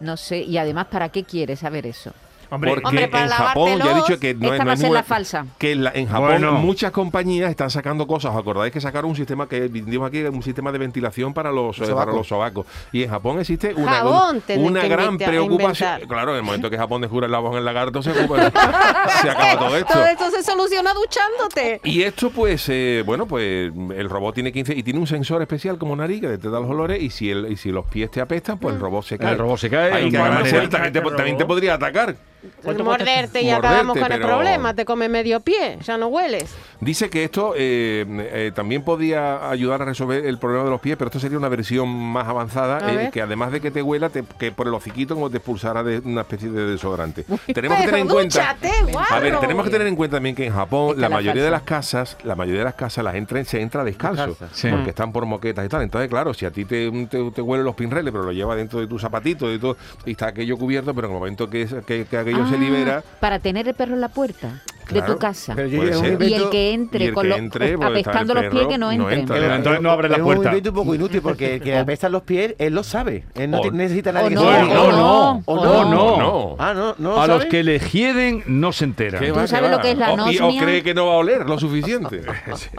No 0.00 0.16
sé, 0.16 0.42
y 0.42 0.58
además, 0.58 0.86
¿para 0.86 1.08
qué 1.08 1.24
quiere 1.24 1.56
saber 1.56 1.86
eso? 1.86 2.12
Hombre, 2.50 2.70
Porque 2.70 2.86
Hombre, 2.86 3.08
para 3.08 3.24
en 3.24 3.30
Japón, 3.30 3.78
ya 3.78 3.90
he 3.92 3.94
dicho 3.94 4.18
que 4.18 4.34
no 4.34 4.52
esta 4.54 4.72
es, 4.72 4.80
no 4.80 4.86
es 4.86 4.92
la 4.92 5.02
falsa. 5.02 5.46
Que 5.58 5.72
en, 5.72 5.84
la- 5.84 5.92
en 5.94 6.06
Japón 6.06 6.28
Bueno. 6.28 6.52
muchas 6.52 6.90
compañías 6.92 7.50
están 7.50 7.68
sacando 7.70 8.06
cosas. 8.06 8.32
¿Os 8.34 8.40
acordáis 8.40 8.72
que 8.72 8.80
sacaron 8.80 9.10
un 9.10 9.16
sistema 9.16 9.48
que 9.48 9.60
vendimos 9.68 10.08
aquí, 10.08 10.22
un 10.22 10.42
sistema 10.42 10.72
de 10.72 10.78
ventilación 10.78 11.34
para 11.34 11.52
los, 11.52 11.76
eh, 11.76 11.80
para 11.80 11.90
Sobacos. 11.92 12.14
los 12.14 12.28
sobacos? 12.28 12.66
Y 12.92 13.02
en 13.02 13.10
Japón 13.10 13.38
existe 13.40 13.74
una, 13.74 13.92
Jabón 13.92 14.42
una 14.56 14.80
que 14.80 14.88
gran 14.88 15.18
preocupación. 15.18 15.90
inventar. 15.90 16.08
Claro, 16.08 16.30
en 16.32 16.36
el 16.38 16.42
momento 16.42 16.70
que 16.70 16.78
Japón 16.78 17.02
descubre 17.02 17.26
el 17.26 17.32
lavabo 17.32 17.52
en 17.52 17.58
el 17.58 17.64
lagarto, 17.64 18.02
se, 18.02 18.12
ocupa- 18.12 18.50
se 19.22 19.30
acaba 19.30 19.58
todo 19.58 19.76
esto. 19.76 19.92
Todo 19.92 20.06
esto 20.06 20.30
se 20.30 20.42
soluciona 20.42 20.92
duchándote. 20.94 21.80
Y 21.84 22.02
esto, 22.02 22.30
pues, 22.30 22.66
eh, 22.68 23.02
bueno, 23.04 23.26
pues 23.26 23.70
el 23.94 24.08
robot 24.08 24.34
tiene 24.34 24.52
15 24.52 24.74
y 24.74 24.82
tiene 24.82 24.98
un 25.00 25.06
sensor 25.06 25.42
especial 25.42 25.78
como 25.78 25.94
nariz 25.96 26.20
que 26.20 26.28
detecta 26.28 26.58
los 26.60 26.70
olores 26.70 27.02
y 27.02 27.10
si, 27.10 27.30
el, 27.30 27.50
y 27.52 27.56
si 27.56 27.70
los 27.70 27.84
pies 27.86 28.10
te 28.10 28.20
apestan, 28.20 28.58
pues 28.58 28.74
el 28.74 28.80
robot 28.80 29.04
se 29.04 29.18
cae. 29.18 29.32
El 29.32 29.38
robot 29.38 29.58
se 29.58 29.68
cae, 29.70 29.92
Hay 29.92 30.06
y 30.06 30.10
que 30.10 30.18
te, 30.18 31.00
también 31.10 31.36
te 31.36 31.44
podría 31.44 31.74
atacar. 31.74 32.16
¿Cuánto 32.62 32.84
Morderte 32.84 33.40
y 33.42 33.46
Morderte, 33.46 33.52
acabamos 33.52 33.96
con 33.98 34.12
el 34.12 34.18
pero- 34.20 34.28
problema. 34.28 34.74
Te 34.74 34.84
come 34.84 35.08
medio 35.08 35.40
pie, 35.40 35.78
ya 35.82 35.96
no 35.98 36.06
hueles. 36.06 36.54
Dice 36.80 37.10
que 37.10 37.24
esto 37.24 37.54
eh, 37.56 38.04
eh, 38.32 38.52
también 38.54 38.82
podía 38.82 39.50
ayudar 39.50 39.82
a 39.82 39.84
resolver 39.86 40.24
el 40.24 40.38
problema 40.38 40.64
de 40.64 40.70
los 40.70 40.80
pies, 40.80 40.96
pero 40.96 41.08
esto 41.08 41.18
sería 41.18 41.36
una 41.36 41.48
versión 41.48 41.88
más 41.88 42.28
avanzada, 42.28 42.78
A 42.86 42.92
eh, 43.06 43.10
que 43.12 43.20
además 43.20 43.50
de 43.50 43.60
que 43.60 43.72
te 43.72 43.82
huela, 43.82 44.08
te- 44.10 44.22
que 44.38 44.52
por 44.52 44.68
el 44.68 44.74
hociquito 44.74 45.14
como 45.14 45.28
te 45.30 45.38
expulsara 45.38 45.82
de 45.82 45.98
una 45.98 46.20
especie 46.20 46.48
de 46.50 46.66
desodorante. 46.66 47.24
tenemos 47.52 47.78
que 47.78 47.84
Pero 47.84 47.96
tener 47.96 48.00
en 48.00 48.08
cuenta... 48.08 48.56
guarro. 48.92 49.14
A 49.14 49.18
ver, 49.20 49.40
tenemos 49.40 49.64
que 49.64 49.70
tener 49.70 49.86
en 49.88 49.96
cuenta 49.96 50.16
también 50.18 50.36
que 50.36 50.46
en 50.46 50.52
Japón 50.52 50.90
Está 50.90 51.00
la 51.02 51.08
la 51.08 51.14
mayoría 51.16 51.42
de 51.42 51.50
las 51.50 51.62
casas, 51.62 52.16
la 52.22 52.36
mayoría 52.36 52.60
de 52.60 52.64
las 52.66 52.74
casas 52.74 53.02
las 53.04 53.16
entra, 53.16 53.44
se 53.44 53.60
entra 53.60 53.82
descalzo. 53.82 54.36
Sí. 54.52 54.68
porque 54.70 54.90
están 54.90 55.12
por 55.12 55.26
moquetas 55.26 55.66
y 55.66 55.68
tal. 55.68 55.82
Entonces, 55.82 56.08
claro, 56.08 56.32
si 56.34 56.46
a 56.46 56.50
ti 56.52 56.64
te, 56.64 56.88
te, 57.06 57.30
te 57.32 57.42
huelen 57.42 57.64
los 57.64 57.74
pinreles, 57.74 58.12
pero 58.12 58.22
lo 58.24 58.32
llevas 58.32 58.56
dentro 58.56 58.78
de 58.78 58.86
tu 58.86 58.98
zapatito 58.98 59.52
y 59.52 59.58
todo, 59.58 59.76
y 60.06 60.12
está 60.12 60.28
aquello 60.28 60.56
cubierto, 60.56 60.94
pero 60.94 61.08
en 61.08 61.14
el 61.14 61.18
momento 61.18 61.50
que, 61.50 61.66
que, 61.84 62.04
que 62.04 62.16
aquello 62.28 62.48
se 62.48 62.54
Ah, 62.54 62.58
libera, 62.58 63.02
Para 63.20 63.38
tener 63.38 63.68
el 63.68 63.74
perro 63.74 63.94
en 63.94 64.00
la 64.00 64.08
puerta 64.08 64.62
de 64.88 65.00
Claro. 65.00 65.12
tu 65.14 65.18
casa. 65.18 65.54
Es. 65.58 65.72
Y 65.72 66.34
el 66.34 66.50
que 66.50 66.72
entre 66.72 67.04
el 67.06 67.14
con 67.14 67.22
que 67.24 67.28
los 67.28 67.38
entre, 67.38 67.74
apestando 67.74 68.34
los 68.34 68.44
pies 68.46 68.66
que 68.66 68.78
no 68.78 68.86
no 68.92 69.10
entren. 69.10 69.20
entra. 69.20 69.56
Entonces 69.56 69.82
no 69.82 69.90
abre 69.90 70.08
la 70.08 70.16
es 70.16 70.22
puerta. 70.22 70.40
un 70.40 70.46
invento 70.48 70.70
un 70.70 70.76
poco 70.76 70.94
inútil 70.94 71.20
porque 71.22 71.54
el 71.56 71.60
que 71.62 71.76
apestan 71.78 72.12
los 72.12 72.22
pies, 72.22 72.54
él 72.58 72.74
lo 72.74 72.82
sabe. 72.82 73.24
Él 73.34 73.50
no 73.50 73.60
necesita 73.70 74.12
nadie 74.12 74.30
que 74.30 74.34
no, 74.36 74.40
se 74.42 74.62
no, 74.74 74.92
no. 74.92 75.42
¿O 75.44 75.56
no, 75.64 75.84
no. 75.84 76.16
no. 76.18 76.56
Ah, 76.58 76.72
no, 76.74 76.94
no. 76.98 77.20
A 77.20 77.26
los 77.26 77.44
que 77.46 77.62
le 77.62 77.78
hieden 77.78 78.42
no 78.46 78.72
se 78.72 78.84
enteran. 78.84 79.20
¿Qué 79.22 79.32
¿Tú 79.32 79.46
sabes 79.46 79.70
lo 79.70 79.80
que 79.80 79.90
es 79.92 79.98
la 79.98 80.12
o, 80.12 80.30
y- 80.30 80.38
o 80.38 80.48
cree 80.58 80.82
que 80.82 80.94
no 80.94 81.06
va 81.06 81.12
a 81.14 81.16
oler 81.16 81.46
lo 81.46 81.58
suficiente. 81.58 82.22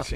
Sí. 0.03 0.15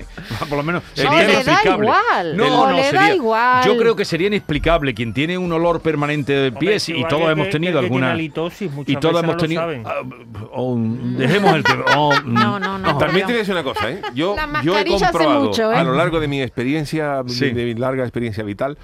Por 0.49 0.57
lo 0.57 0.63
menos 0.63 0.83
No, 0.83 1.03
sería 1.03 1.23
inexplicable. 1.23 1.87
No, 2.35 2.67
no, 2.67 2.71
le 2.71 2.83
da 2.83 2.89
sería- 2.89 3.15
igual. 3.15 3.65
Yo 3.65 3.77
creo 3.77 3.95
que 3.95 4.05
sería 4.05 4.27
inexplicable 4.27 4.93
quien 4.93 5.13
tiene 5.13 5.37
un 5.37 5.51
olor 5.51 5.81
permanente 5.81 6.33
de 6.33 6.51
pies 6.51 6.89
y 6.89 7.03
todos 7.05 7.29
hemos 7.31 7.49
tenido 7.49 7.79
alguna 7.79 8.19
y 8.19 8.29
todos 8.29 8.61
hemos 8.61 9.23
no 9.23 9.37
tenido 9.37 9.61
ah, 9.85 10.01
dejemos 11.17 11.55
el 11.55 11.63
tema. 11.63 11.82
O- 11.97 12.13
No, 12.25 12.59
no, 12.59 12.77
no. 12.77 12.97
También 12.97 13.25
te 13.27 13.33
voy 13.33 13.35
a 13.35 13.39
decir 13.39 13.53
una 13.53 13.63
cosa, 13.63 13.89
¿eh? 13.89 14.01
Yo, 14.13 14.35
yo 14.63 14.77
he 14.77 14.85
comprobado 14.85 15.43
mucho, 15.45 15.71
¿eh? 15.71 15.75
a 15.75 15.83
lo 15.83 15.93
largo 15.95 16.19
de 16.19 16.27
mi 16.27 16.41
experiencia, 16.41 17.21
Sí. 17.27 17.51
de 17.51 17.65
mi 17.65 17.73
larga 17.75 18.03
experiencia 18.03 18.43
vital, 18.43 18.77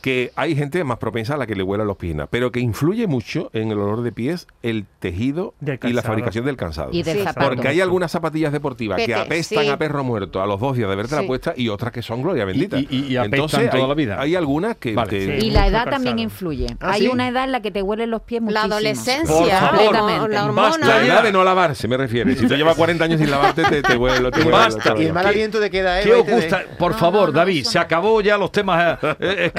que 0.00 0.32
hay 0.36 0.56
gente 0.56 0.82
más 0.84 0.98
propensa 0.98 1.34
a 1.34 1.36
la 1.36 1.46
que 1.46 1.54
le 1.54 1.62
huelan 1.62 1.86
los 1.86 1.96
pies, 1.96 2.16
pero 2.30 2.50
que 2.50 2.60
influye 2.60 3.06
mucho 3.06 3.50
en 3.52 3.70
el 3.70 3.78
olor 3.78 4.02
de 4.02 4.12
pies 4.12 4.46
el 4.62 4.86
tejido 4.98 5.54
y 5.82 5.92
la 5.92 6.02
fabricación 6.02 6.44
del 6.44 6.56
calzado. 6.56 6.90
Y 6.92 7.02
del 7.02 7.18
Sí. 7.20 7.24
Porque 7.40 7.68
hay 7.68 7.80
algunas 7.80 8.10
zapatillas 8.10 8.52
deportivas 8.52 9.00
que 9.04 9.14
apestan 9.14 9.64
sí. 9.64 9.68
a 9.70 9.76
perro 9.76 10.02
muerto 10.04 10.40
a 10.42 10.46
los 10.46 10.58
dos 10.60 10.76
días 10.76 10.88
de 10.88 10.94
haberte 10.94 11.14
la 11.16 11.22
puesta 11.26 11.52
y 11.56 11.68
otras 11.68 11.92
que 11.92 12.02
son 12.02 12.22
gloria 12.22 12.44
bendita. 12.44 12.78
Y- 12.78 12.86
y- 12.90 12.96
y 13.12 13.16
apestan 13.16 13.24
Entonces, 13.24 13.70
toda 13.70 13.82
hay, 13.82 13.88
la 13.88 13.94
vida. 13.94 14.20
Hay 14.20 14.34
algunas 14.34 14.76
que... 14.76 14.94
Vale. 14.94 15.10
que- 15.10 15.20
Sí. 15.40 15.46
Y 15.46 15.50
la 15.50 15.66
edad 15.66 15.88
también 15.88 16.18
influye. 16.18 16.66
¿Ah, 16.80 16.92
Hay 16.92 17.02
sí? 17.02 17.08
una 17.08 17.28
edad 17.28 17.44
en 17.44 17.52
la 17.52 17.60
que 17.60 17.70
te 17.70 17.82
huelen 17.82 18.10
los 18.10 18.22
pies 18.22 18.40
La 18.42 18.46
muchísimo. 18.66 18.74
adolescencia, 18.74 19.70
Por 19.70 19.76
favor, 19.76 19.92
la, 19.92 20.28
la 20.28 20.44
hormona. 20.46 20.78
La 20.86 21.04
edad 21.06 21.22
de 21.22 21.32
no 21.32 21.44
lavarse, 21.44 21.86
me 21.88 21.96
refiero. 21.96 22.30
Si 22.34 22.46
tú 22.46 22.54
llevas 22.54 22.76
40 22.76 23.04
años 23.04 23.20
sin 23.20 23.30
lavarte, 23.30 23.62
te, 23.64 23.82
te 23.82 23.96
huele. 23.96 24.30
Te 24.30 24.38
huele 24.40 24.50
Basta. 24.50 24.94
Y 24.98 25.04
el 25.06 25.12
mal 25.12 25.26
aliento 25.26 25.60
de 25.60 25.70
queda, 25.70 26.00
¿eh? 26.00 26.04
¿Qué 26.04 26.12
os 26.14 26.26
gusta? 26.26 26.62
Por 26.78 26.94
favor, 26.94 27.32
David, 27.32 27.64
se 27.64 27.78
acabó 27.78 28.20
ya 28.20 28.36
los 28.38 28.50
temas 28.52 28.98
eh, 29.20 29.50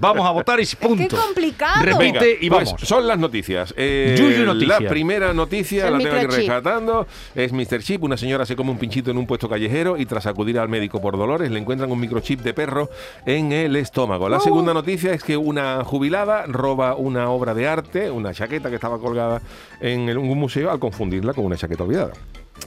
Vamos 0.00 0.26
a 0.26 0.30
votar 0.30 0.60
y 0.60 0.66
punto. 0.76 0.96
Qué 1.08 1.08
complicado. 1.08 1.84
Repite 1.84 2.38
y 2.40 2.48
Pues 2.50 2.66
vamos. 2.72 2.80
son 2.82 3.06
las 3.06 3.18
noticias. 3.18 3.74
Eh, 3.76 4.16
Yuyu. 4.18 4.54
La 4.66 4.78
primera 4.78 5.32
noticia, 5.32 5.90
la 5.90 5.98
tengo 5.98 6.16
que 6.16 6.22
ir 6.22 6.30
rescatando, 6.30 7.06
es 7.34 7.52
Mr. 7.52 7.82
Chip. 7.82 8.02
Una 8.02 8.16
señora 8.16 8.46
se 8.46 8.56
come 8.56 8.70
un 8.70 8.78
pinchito 8.78 9.10
en 9.10 9.18
un 9.18 9.26
puesto 9.26 9.48
callejero 9.48 9.96
y 9.96 10.06
tras 10.06 10.26
acudir 10.26 10.58
al 10.58 10.68
médico 10.68 11.00
por 11.00 11.16
dolores 11.16 11.50
le 11.50 11.58
encuentran 11.58 11.90
un 11.90 12.00
microchip 12.00 12.40
de 12.40 12.54
perro 12.54 12.88
en 13.26 13.52
el 13.52 13.76
estómago. 13.76 14.28
La 14.28 14.40
segunda 14.40 14.74
noticia 14.74 15.12
es 15.12 15.22
que 15.22 15.36
una 15.36 15.84
jubilada 15.84 16.44
roba 16.46 16.94
una 16.94 17.30
obra 17.30 17.54
de 17.54 17.68
arte, 17.68 18.10
una 18.10 18.32
chaqueta 18.32 18.68
que 18.68 18.76
estaba 18.76 18.98
colgada 18.98 19.42
en 19.80 20.16
un 20.16 20.38
museo 20.38 20.70
al 20.70 20.78
confundirla 20.78 21.32
con 21.34 21.44
una 21.44 21.56
chaqueta 21.56 21.84
olvidada. 21.84 22.12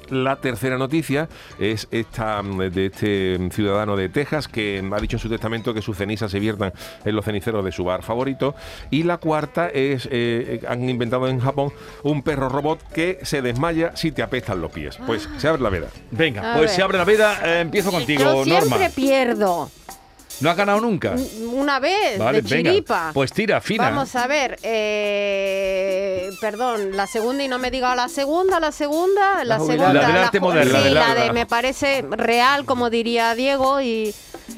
La 0.09 0.37
tercera 0.37 0.77
noticia 0.77 1.27
es 1.59 1.87
esta 1.91 2.41
mm, 2.41 2.57
de 2.69 2.85
este 2.87 3.37
mm, 3.39 3.49
ciudadano 3.51 3.95
de 3.97 4.09
Texas 4.09 4.47
que 4.47 4.83
ha 4.91 4.99
dicho 4.99 5.17
en 5.17 5.19
su 5.21 5.29
testamento 5.29 5.73
que 5.73 5.81
sus 5.81 5.97
cenizas 5.97 6.31
se 6.31 6.39
viertan 6.39 6.71
en 7.03 7.15
los 7.15 7.25
ceniceros 7.25 7.63
de 7.65 7.71
su 7.71 7.83
bar 7.83 8.03
favorito. 8.03 8.55
Y 8.89 9.03
la 9.03 9.17
cuarta 9.17 9.67
es, 9.69 10.05
eh, 10.07 10.09
eh, 10.11 10.61
han 10.67 10.87
inventado 10.89 11.27
en 11.27 11.39
Japón 11.39 11.71
un 12.03 12.21
perro 12.23 12.47
robot 12.49 12.81
que 12.93 13.19
se 13.23 13.41
desmaya 13.41 13.95
si 13.95 14.11
te 14.11 14.21
apestan 14.21 14.61
los 14.61 14.71
pies. 14.71 14.97
Pues 15.05 15.27
se 15.37 15.47
abre 15.47 15.61
la 15.61 15.69
veda. 15.69 15.87
Venga, 16.11 16.51
A 16.53 16.57
pues 16.57 16.67
ver. 16.67 16.75
se 16.75 16.81
abre 16.83 16.97
la 16.97 17.05
veda. 17.05 17.39
eh, 17.43 17.61
empiezo 17.61 17.91
contigo, 17.91 18.21
Yo 18.23 18.43
siempre 18.43 18.69
Norma. 18.69 18.89
pierdo. 18.95 19.69
¿No 20.39 20.49
has 20.51 20.57
ganado 20.57 20.79
nunca? 20.81 21.15
Una 21.51 21.79
vez, 21.79 22.17
Vale, 22.19 22.41
de 22.41 22.49
venga. 22.55 22.69
chiripa. 22.71 23.11
Pues 23.13 23.31
tira, 23.33 23.59
fina. 23.61 23.85
Vamos 23.89 24.15
a 24.15 24.27
ver, 24.27 24.59
eh, 24.61 26.29
perdón, 26.39 26.95
la 26.95 27.07
segunda 27.07 27.43
y 27.43 27.47
no 27.47 27.57
me 27.59 27.71
diga 27.71 27.95
la 27.95 28.07
segunda, 28.09 28.59
la 28.59 28.71
segunda, 28.71 29.43
la, 29.43 29.57
jubilada. 29.57 29.91
segunda. 29.91 29.93
La 29.93 30.07
del 30.07 30.23
arte 30.25 30.39
moderno. 30.39 30.79
Sí, 30.83 30.89
La 30.89 31.15
de 31.15 31.31
me 31.33 31.45
parece 31.45 32.03
real, 32.09 32.65
como 32.65 32.89
diría 32.89 33.33
Diego, 33.35 33.81
y, 33.81 34.13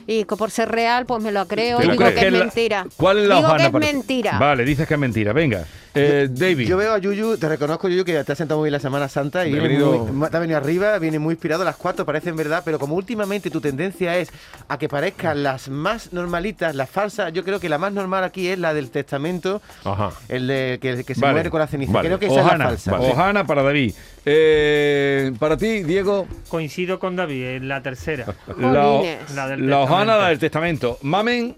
y 0.07 0.25
que 0.25 0.36
por 0.36 0.51
ser 0.51 0.69
real, 0.69 1.05
pues 1.05 1.24
me 1.24 1.31
lo 1.31 1.48
creo 1.48 1.77
¿Te 1.79 1.86
y 1.86 1.91
digo 1.91 2.03
crees? 2.03 2.19
que 2.19 2.27
es 2.27 2.33
la- 2.33 2.39
mentira. 2.39 2.86
¿Cuál 2.98 3.17
es 3.19 3.27
la 3.27 3.36
digo 3.38 3.55
que 3.55 3.63
es 3.63 3.69
para- 3.69 3.86
mentira. 3.86 4.38
Vale, 4.39 4.65
dices 4.65 4.88
que 4.88 4.93
es 4.95 5.00
mentira. 5.00 5.33
Venga, 5.33 5.65
eh, 5.96 6.27
David. 6.29 6.67
Yo 6.67 6.77
veo 6.77 6.93
a 6.93 6.98
Yuyu, 7.00 7.38
te 7.38 7.50
reconozco 7.50 7.88
Yuyu 7.89 8.05
que 8.05 8.24
te 8.24 8.31
has 8.31 8.38
sentado 8.38 8.60
muy 8.60 8.67
bien 8.67 8.74
la 8.74 8.79
Semana 8.79 9.10
Santa 9.10 9.46
y 9.48 9.51
viene 9.53 9.79
muy- 9.79 10.29
te 10.29 10.38
ha 10.38 10.39
venido 10.39 10.58
arriba, 10.58 10.98
viene 11.00 11.17
muy 11.19 11.34
inspirado, 11.34 11.63
las 11.63 11.75
cuatro 11.77 12.05
parecen 12.05 12.36
verdad, 12.36 12.62
pero 12.63 12.77
como 12.79 12.96
últimamente 12.96 13.50
tu 13.50 13.60
tendencia 13.62 14.17
es 14.17 14.29
a 14.67 14.77
que 14.77 14.88
parezcan 14.88 15.41
las 15.43 15.69
más 15.69 16.13
normalitas, 16.13 16.75
las 16.75 16.89
falsas, 16.89 17.34
yo 17.34 17.43
creo 17.43 17.60
que 17.60 17.69
la 17.69 17.77
más 17.77 17.91
normal 17.93 18.24
aquí 18.24 18.48
es 18.48 18.60
la 18.60 18.74
del 18.74 18.91
testamento, 18.91 19.62
Ajá. 19.84 20.12
el 20.27 20.48
de 20.48 20.77
que, 20.81 21.03
que 21.03 21.15
se 21.15 21.22
Vale, 21.22 21.34
muere 21.34 21.50
con 21.50 21.60
la 21.60 21.67
ceniza. 21.67 21.91
vale. 21.93 22.10
Creo 22.10 22.19
que 22.19 22.25
esa 22.27 22.39
es 22.39 22.46
Ojana, 22.46 22.63
la 22.65 22.69
falsa. 22.72 22.91
Vale. 22.91 23.12
Ojana 23.12 23.46
para 23.48 23.63
David. 23.63 23.93
Eh, 24.25 25.31
para 25.39 25.58
ti, 25.58 25.84
Diego, 25.84 26.27
Coincido 26.50 27.00
con 27.00 27.15
David 27.15 27.43
en 27.46 27.67
la 27.67 27.81
tercera. 27.81 28.25
la. 28.58 29.01
La 29.36 29.48
del 29.48 29.69
la 29.69 29.79
Ojana, 29.79 30.13
testamento. 30.13 30.22
la 30.22 30.29
del 30.29 30.39
testamento. 30.39 30.98
Mamen, 31.01 31.55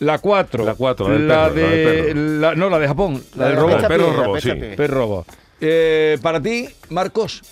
la 0.00 0.18
4. 0.18 0.64
La 0.64 0.74
cuatro, 0.74 1.08
la 1.18 1.50
perro, 1.52 1.54
de. 1.54 2.04
perro. 2.04 2.20
la- 2.40 2.54
no, 2.54 2.68
la 2.70 2.78
de 2.78 2.86
Japón, 2.88 3.22
la, 3.34 3.44
La 3.44 3.46
del 3.46 3.54
de 3.56 3.60
robot. 3.62 3.88
Perro 3.88 4.10
la 4.16 4.22
robot, 4.24 4.40
sí. 4.40 4.50
Perro 4.76 4.94
robot. 4.98 5.26
Eh, 5.60 6.18
para 6.20 6.40
ti, 6.40 6.68
Marcos, 6.90 7.42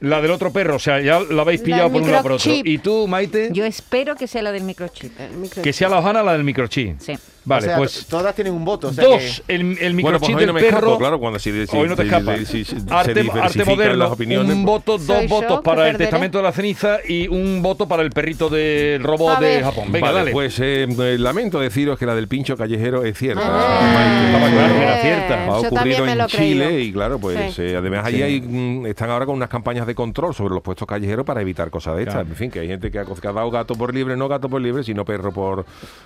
la 0.00 0.20
del 0.20 0.30
otro 0.32 0.52
perro. 0.52 0.76
O 0.76 0.78
sea, 0.80 1.00
ya 1.00 1.20
la 1.20 1.42
habéis 1.42 1.60
La 1.60 1.64
pillado 1.66 1.92
por 1.92 2.02
un 2.02 2.10
lado 2.10 2.22
por 2.22 2.32
otro. 2.32 2.50
microchip. 2.50 2.66
Y 2.66 2.78
tú, 2.78 3.06
Maite, 3.06 3.50
Yo 3.52 3.64
espero 3.64 4.16
que 4.16 4.26
sea 4.26 4.42
la 4.42 4.50
del 4.52 4.64
microchip. 4.64 5.18
El 5.20 5.36
micro- 5.36 5.62
que 5.62 5.72
sea 5.72 5.88
la 5.88 5.98
Ojana, 5.98 6.22
la 6.22 6.32
del 6.32 6.42
microchip. 6.44 6.98
Sí. 7.00 7.14
Vale, 7.46 7.64
O 7.66 7.68
sea, 7.68 7.76
pues. 7.76 8.06
todas 8.06 8.34
tienen 8.34 8.54
un 8.54 8.64
voto. 8.64 8.88
o 8.88 8.92
sea 8.92 9.04
Dos, 9.04 9.42
que- 9.46 9.54
el, 9.54 9.60
el 9.78 9.92
Bueno, 9.94 10.18
microchip 10.18 10.20
pues 10.20 10.34
hoy 10.34 10.40
del 10.40 10.46
no 10.46 10.52
me 10.54 10.60
perro. 10.62 10.76
escapo, 10.78 10.98
claro, 10.98 11.18
cuando 11.20 11.38
si, 11.38 11.66
si- 11.66 11.76
Hoy 11.76 11.88
no 11.88 11.96
te 11.96 12.02
si- 12.02 12.08
escapas. 12.08 12.38
si- 12.48 12.66
arte, 12.90 13.30
arte 13.42 13.64
moderno, 13.64 13.96
las 13.96 14.10
opiniones. 14.12 14.52
un 14.54 14.64
pues- 14.64 14.74
voto, 14.86 14.98
dos 14.98 15.22
yo 15.22 15.28
votos 15.28 15.60
para 15.62 15.88
el 15.90 15.96
testamento 15.96 16.38
de 16.38 16.44
la 16.44 16.52
ceniza 16.52 16.98
y 17.06 17.28
un 17.28 17.60
voto 17.62 17.86
para 17.86 18.02
el 18.02 18.10
perrito 18.10 18.48
del 18.48 19.02
robot 19.02 19.40
de. 19.40 19.62
Japón. 19.62 19.92
Venga, 19.92 20.06
Vale, 20.06 20.18
dale. 20.20 20.32
Pues 20.32 20.58
eh, 20.60 20.84
eh, 20.88 21.16
lamento 21.18 21.60
deciros 21.60 21.98
que 21.98 22.06
la 22.06 22.14
del 22.14 22.28
pincho 22.28 22.56
callejero 22.56 23.04
es 23.04 23.16
cierta. 23.18 23.42
Ah. 23.44 24.26
Estaba 24.26 24.50
claro 24.50 24.74
que 24.74 24.82
era 24.82 24.98
Eh, 24.98 25.02
cierta. 25.02 25.44
Ha 25.44 25.58
ocurrido 25.58 26.06
en 26.06 26.26
Chile 26.26 26.80
y 26.80 26.92
claro, 26.92 27.18
pues 27.18 27.54
Sí. 27.54 27.62
eh, 27.62 27.76
además 27.76 28.08
Sí. 28.08 28.22
hay, 28.22 28.40
mm, 28.40 28.86
están 28.86 29.10
ahora 29.10 29.26
con 29.26 29.34
unas 29.36 29.48
campañas 29.48 29.86
de 29.86 29.94
control 29.94 30.34
sobre 30.34 30.54
los 30.54 30.62
puestos 30.62 30.86
callejeros 30.88 31.24
para 31.26 31.40
evitar 31.42 31.70
cosas 31.70 31.96
de 31.96 32.02
estas. 32.02 32.14
Claro. 32.14 32.28
En 32.30 32.36
fin, 32.36 32.50
que 32.50 32.60
hay 32.60 32.68
gente 32.68 32.90
que 32.90 32.98
ha, 32.98 33.04
que 33.04 33.28
ha 33.28 33.32
dado 33.32 33.50
gato 33.50 33.74
por 33.74 33.92
libre, 33.94 34.16
no 34.16 34.28
gato 34.28 34.48
por 34.48 34.60
libre, 34.60 34.82
sino 34.82 35.04
perro 35.04 35.32
por, 35.32 35.64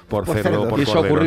por, 0.08 0.24
Por 0.24 0.34
cerdo, 0.36 0.42
cerdo. 0.50 0.68
por 0.68 0.80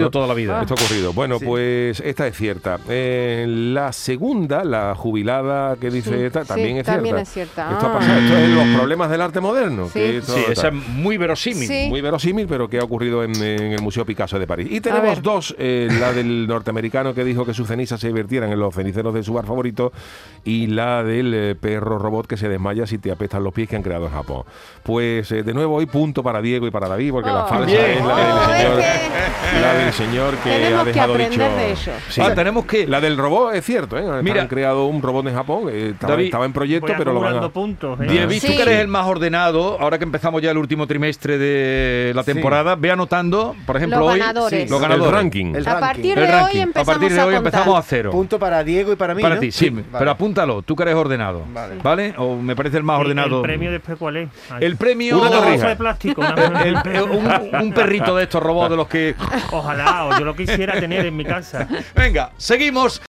Ocurrido 0.07 0.11
toda 0.11 0.27
la 0.27 0.33
vida. 0.33 0.61
Esto 0.61 0.73
ha 0.73 0.83
ocurrido. 0.83 1.13
Bueno, 1.13 1.39
Sí. 1.39 1.45
pues 1.45 1.99
esta 2.01 2.27
es 2.27 2.35
cierta. 2.35 2.79
Eh, 2.89 3.45
la 3.47 3.91
segunda, 3.93 4.63
la 4.63 4.95
jubilada 4.95 5.75
que 5.77 5.89
dice 5.89 6.09
Sí, 6.17 6.23
esta, 6.25 6.41
sí, 6.43 6.47
también 6.49 6.77
es 6.77 6.85
también 6.85 7.15
cierta. 7.15 7.21
es 7.21 7.29
cierta. 7.29 7.71
Esto 7.71 7.87
ha 7.87 7.93
pasado. 7.99 8.19
Esto 8.19 8.37
es 8.37 8.49
los 8.49 8.67
problemas 8.77 9.09
del 9.09 9.21
arte 9.21 9.39
moderno. 9.41 9.85
Sí. 9.85 9.93
que 9.99 10.17
esto 10.17 10.33
Sí, 10.33 10.43
esa 10.49 10.67
es 10.69 10.73
muy 10.73 11.17
verosímil. 11.17 11.67
Sí. 11.67 11.85
muy 11.89 12.01
verosímil, 12.01 12.47
pero 12.47 12.69
que 12.69 12.79
ha 12.79 12.83
ocurrido 12.83 13.23
en, 13.23 13.35
en 13.35 13.73
el 13.73 13.81
Museo 13.81 14.05
Picasso 14.05 14.37
de 14.39 14.47
París. 14.47 14.67
Y 14.71 14.81
tenemos 14.81 15.21
dos, 15.21 15.55
eh, 15.57 15.87
la 15.99 16.13
del 16.13 16.47
norteamericano 16.47 17.13
que 17.13 17.23
dijo 17.23 17.45
que 17.45 17.53
sus 17.53 17.67
cenizas 17.67 17.99
se 17.99 18.11
vertieran 18.11 18.51
en 18.51 18.59
los 18.59 18.73
ceniceros 18.75 19.13
de 19.13 19.23
su 19.23 19.33
bar 19.33 19.45
favorito 19.45 19.91
y 20.43 20.67
la 20.67 21.03
del 21.03 21.33
eh, 21.33 21.55
perro 21.59 21.97
robot 21.99 22.27
que 22.27 22.37
se 22.37 22.49
desmaya 22.49 22.87
si 22.87 22.97
te 22.97 23.11
apestan 23.11 23.43
los 23.43 23.53
pies 23.53 23.67
que 23.69 23.75
han 23.75 23.83
creado 23.83 24.05
en 24.05 24.11
Japón. 24.13 24.43
Pues 24.83 25.31
eh, 25.31 25.43
de 25.43 25.53
nuevo 25.53 25.75
hoy 25.75 25.85
punto 25.85 26.23
para 26.23 26.41
Diego 26.41 26.67
y 26.67 26.71
para 26.71 26.87
David, 26.87 27.11
porque 27.11 27.29
la 27.29 27.45
Oh. 27.45 27.47
falsa 27.47 27.65
Bien. 27.65 27.81
es 27.97 28.05
la 28.05 28.15
del 28.17 28.31
Oh, 28.31 28.45
señor, 28.45 28.79
es 28.79 28.85
que 28.85 29.61
la 29.61 29.73
del 29.73 29.90
señor 29.93 30.35
que 30.37 30.49
tenemos 30.49 30.79
ha 30.81 30.83
que 30.85 30.91
dejado 30.93 31.13
aprender 31.13 31.39
dicho... 31.49 31.55
de 31.57 31.71
ello. 31.71 31.91
Sí. 32.09 32.21
Ah, 32.21 32.33
tenemos 32.35 32.65
que. 32.65 32.87
La 32.87 33.01
del 33.01 33.17
robot 33.17 33.53
es 33.55 33.65
cierto, 33.65 33.97
¿eh? 33.97 34.03
Mira. 34.23 34.41
han 34.41 34.47
creado 34.47 34.85
un 34.85 35.01
robot 35.01 35.27
en 35.27 35.35
Japón, 35.35 35.63
eh, 35.71 35.89
estaba, 35.93 36.13
David, 36.13 36.25
estaba 36.25 36.45
en 36.45 36.53
proyecto, 36.53 36.93
pero 36.97 37.13
lo 37.13 37.19
van 37.19 37.37
a... 37.43 37.49
puntos. 37.49 37.99
¿eh? 38.01 38.39
Sí. 38.39 38.55
que 38.55 38.61
eres 38.61 38.79
el 38.79 38.87
más 38.87 39.05
ordenado, 39.07 39.77
ahora 39.79 39.97
que 39.97 40.03
empezamos 40.03 40.41
ya 40.41 40.51
el 40.51 40.57
último 40.57 40.87
trimestre 40.87 41.37
de 41.37 42.11
la 42.15 42.23
Sí. 42.23 42.33
temporada, 42.33 42.75
ve 42.75 42.91
anotando, 42.91 43.55
por 43.65 43.77
ejemplo, 43.77 43.99
Los 43.99 44.13
hoy 44.13 44.19
ganadores. 44.19 44.69
los 44.69 44.81
El 44.81 44.87
ganadores. 44.89 45.13
ranking. 45.13 45.55
El 45.55 45.67
A 45.67 45.71
ranking. 45.73 45.87
partir 45.87 46.19
El 46.19 46.27
de 46.27 46.33
hoy 46.35 46.59
a 46.59 46.63
empezamos 46.63 46.87
partir 46.87 47.09
de 47.13 47.19
hoy 47.19 47.33
contar. 47.35 47.45
empezamos 47.53 47.79
a 47.79 47.81
cero. 47.81 48.11
Punto 48.11 48.39
para 48.39 48.63
Diego 48.63 48.91
y 48.93 48.95
para 48.95 49.13
mí. 49.15 49.21
Para 49.21 49.35
¿no? 49.35 49.41
ti, 49.41 49.51
sí, 49.51 49.69
Vale. 49.69 49.85
pero 49.97 50.11
apúntalo, 50.11 50.61
tú 50.61 50.75
que 50.75 50.83
eres 50.83 50.95
ordenado. 50.95 51.43
Vale. 51.53 51.75
¿Vale? 51.83 52.13
O 52.17 52.35
me 52.37 52.55
parece 52.55 52.77
el 52.77 52.83
más 52.83 52.97
¿Y 52.99 53.01
ordenado. 53.01 53.37
¿El 53.37 53.41
premio 53.43 53.71
después 53.71 53.97
cuál 53.97 54.17
es? 54.17 54.29
Ay. 54.49 54.65
El 54.65 54.75
premio. 54.77 55.19
Una 55.19 55.41
de 55.41 55.75
plástico. 55.75 56.21
El- 56.23 56.77
el- 56.95 57.01
un, 57.03 57.31
un 57.61 57.73
perrito 57.73 58.15
de 58.15 58.23
estos 58.23 58.41
robots 58.41 58.69
de 58.69 58.75
los 58.77 58.87
que. 58.87 59.15
Yo 60.19 60.25
lo 60.25 60.35
quisiera 60.35 60.79
tener 60.79 61.05
en 61.05 61.15
mi 61.15 61.23
casa. 61.25 61.67
Venga, 61.95 62.31
seguimos. 62.37 62.99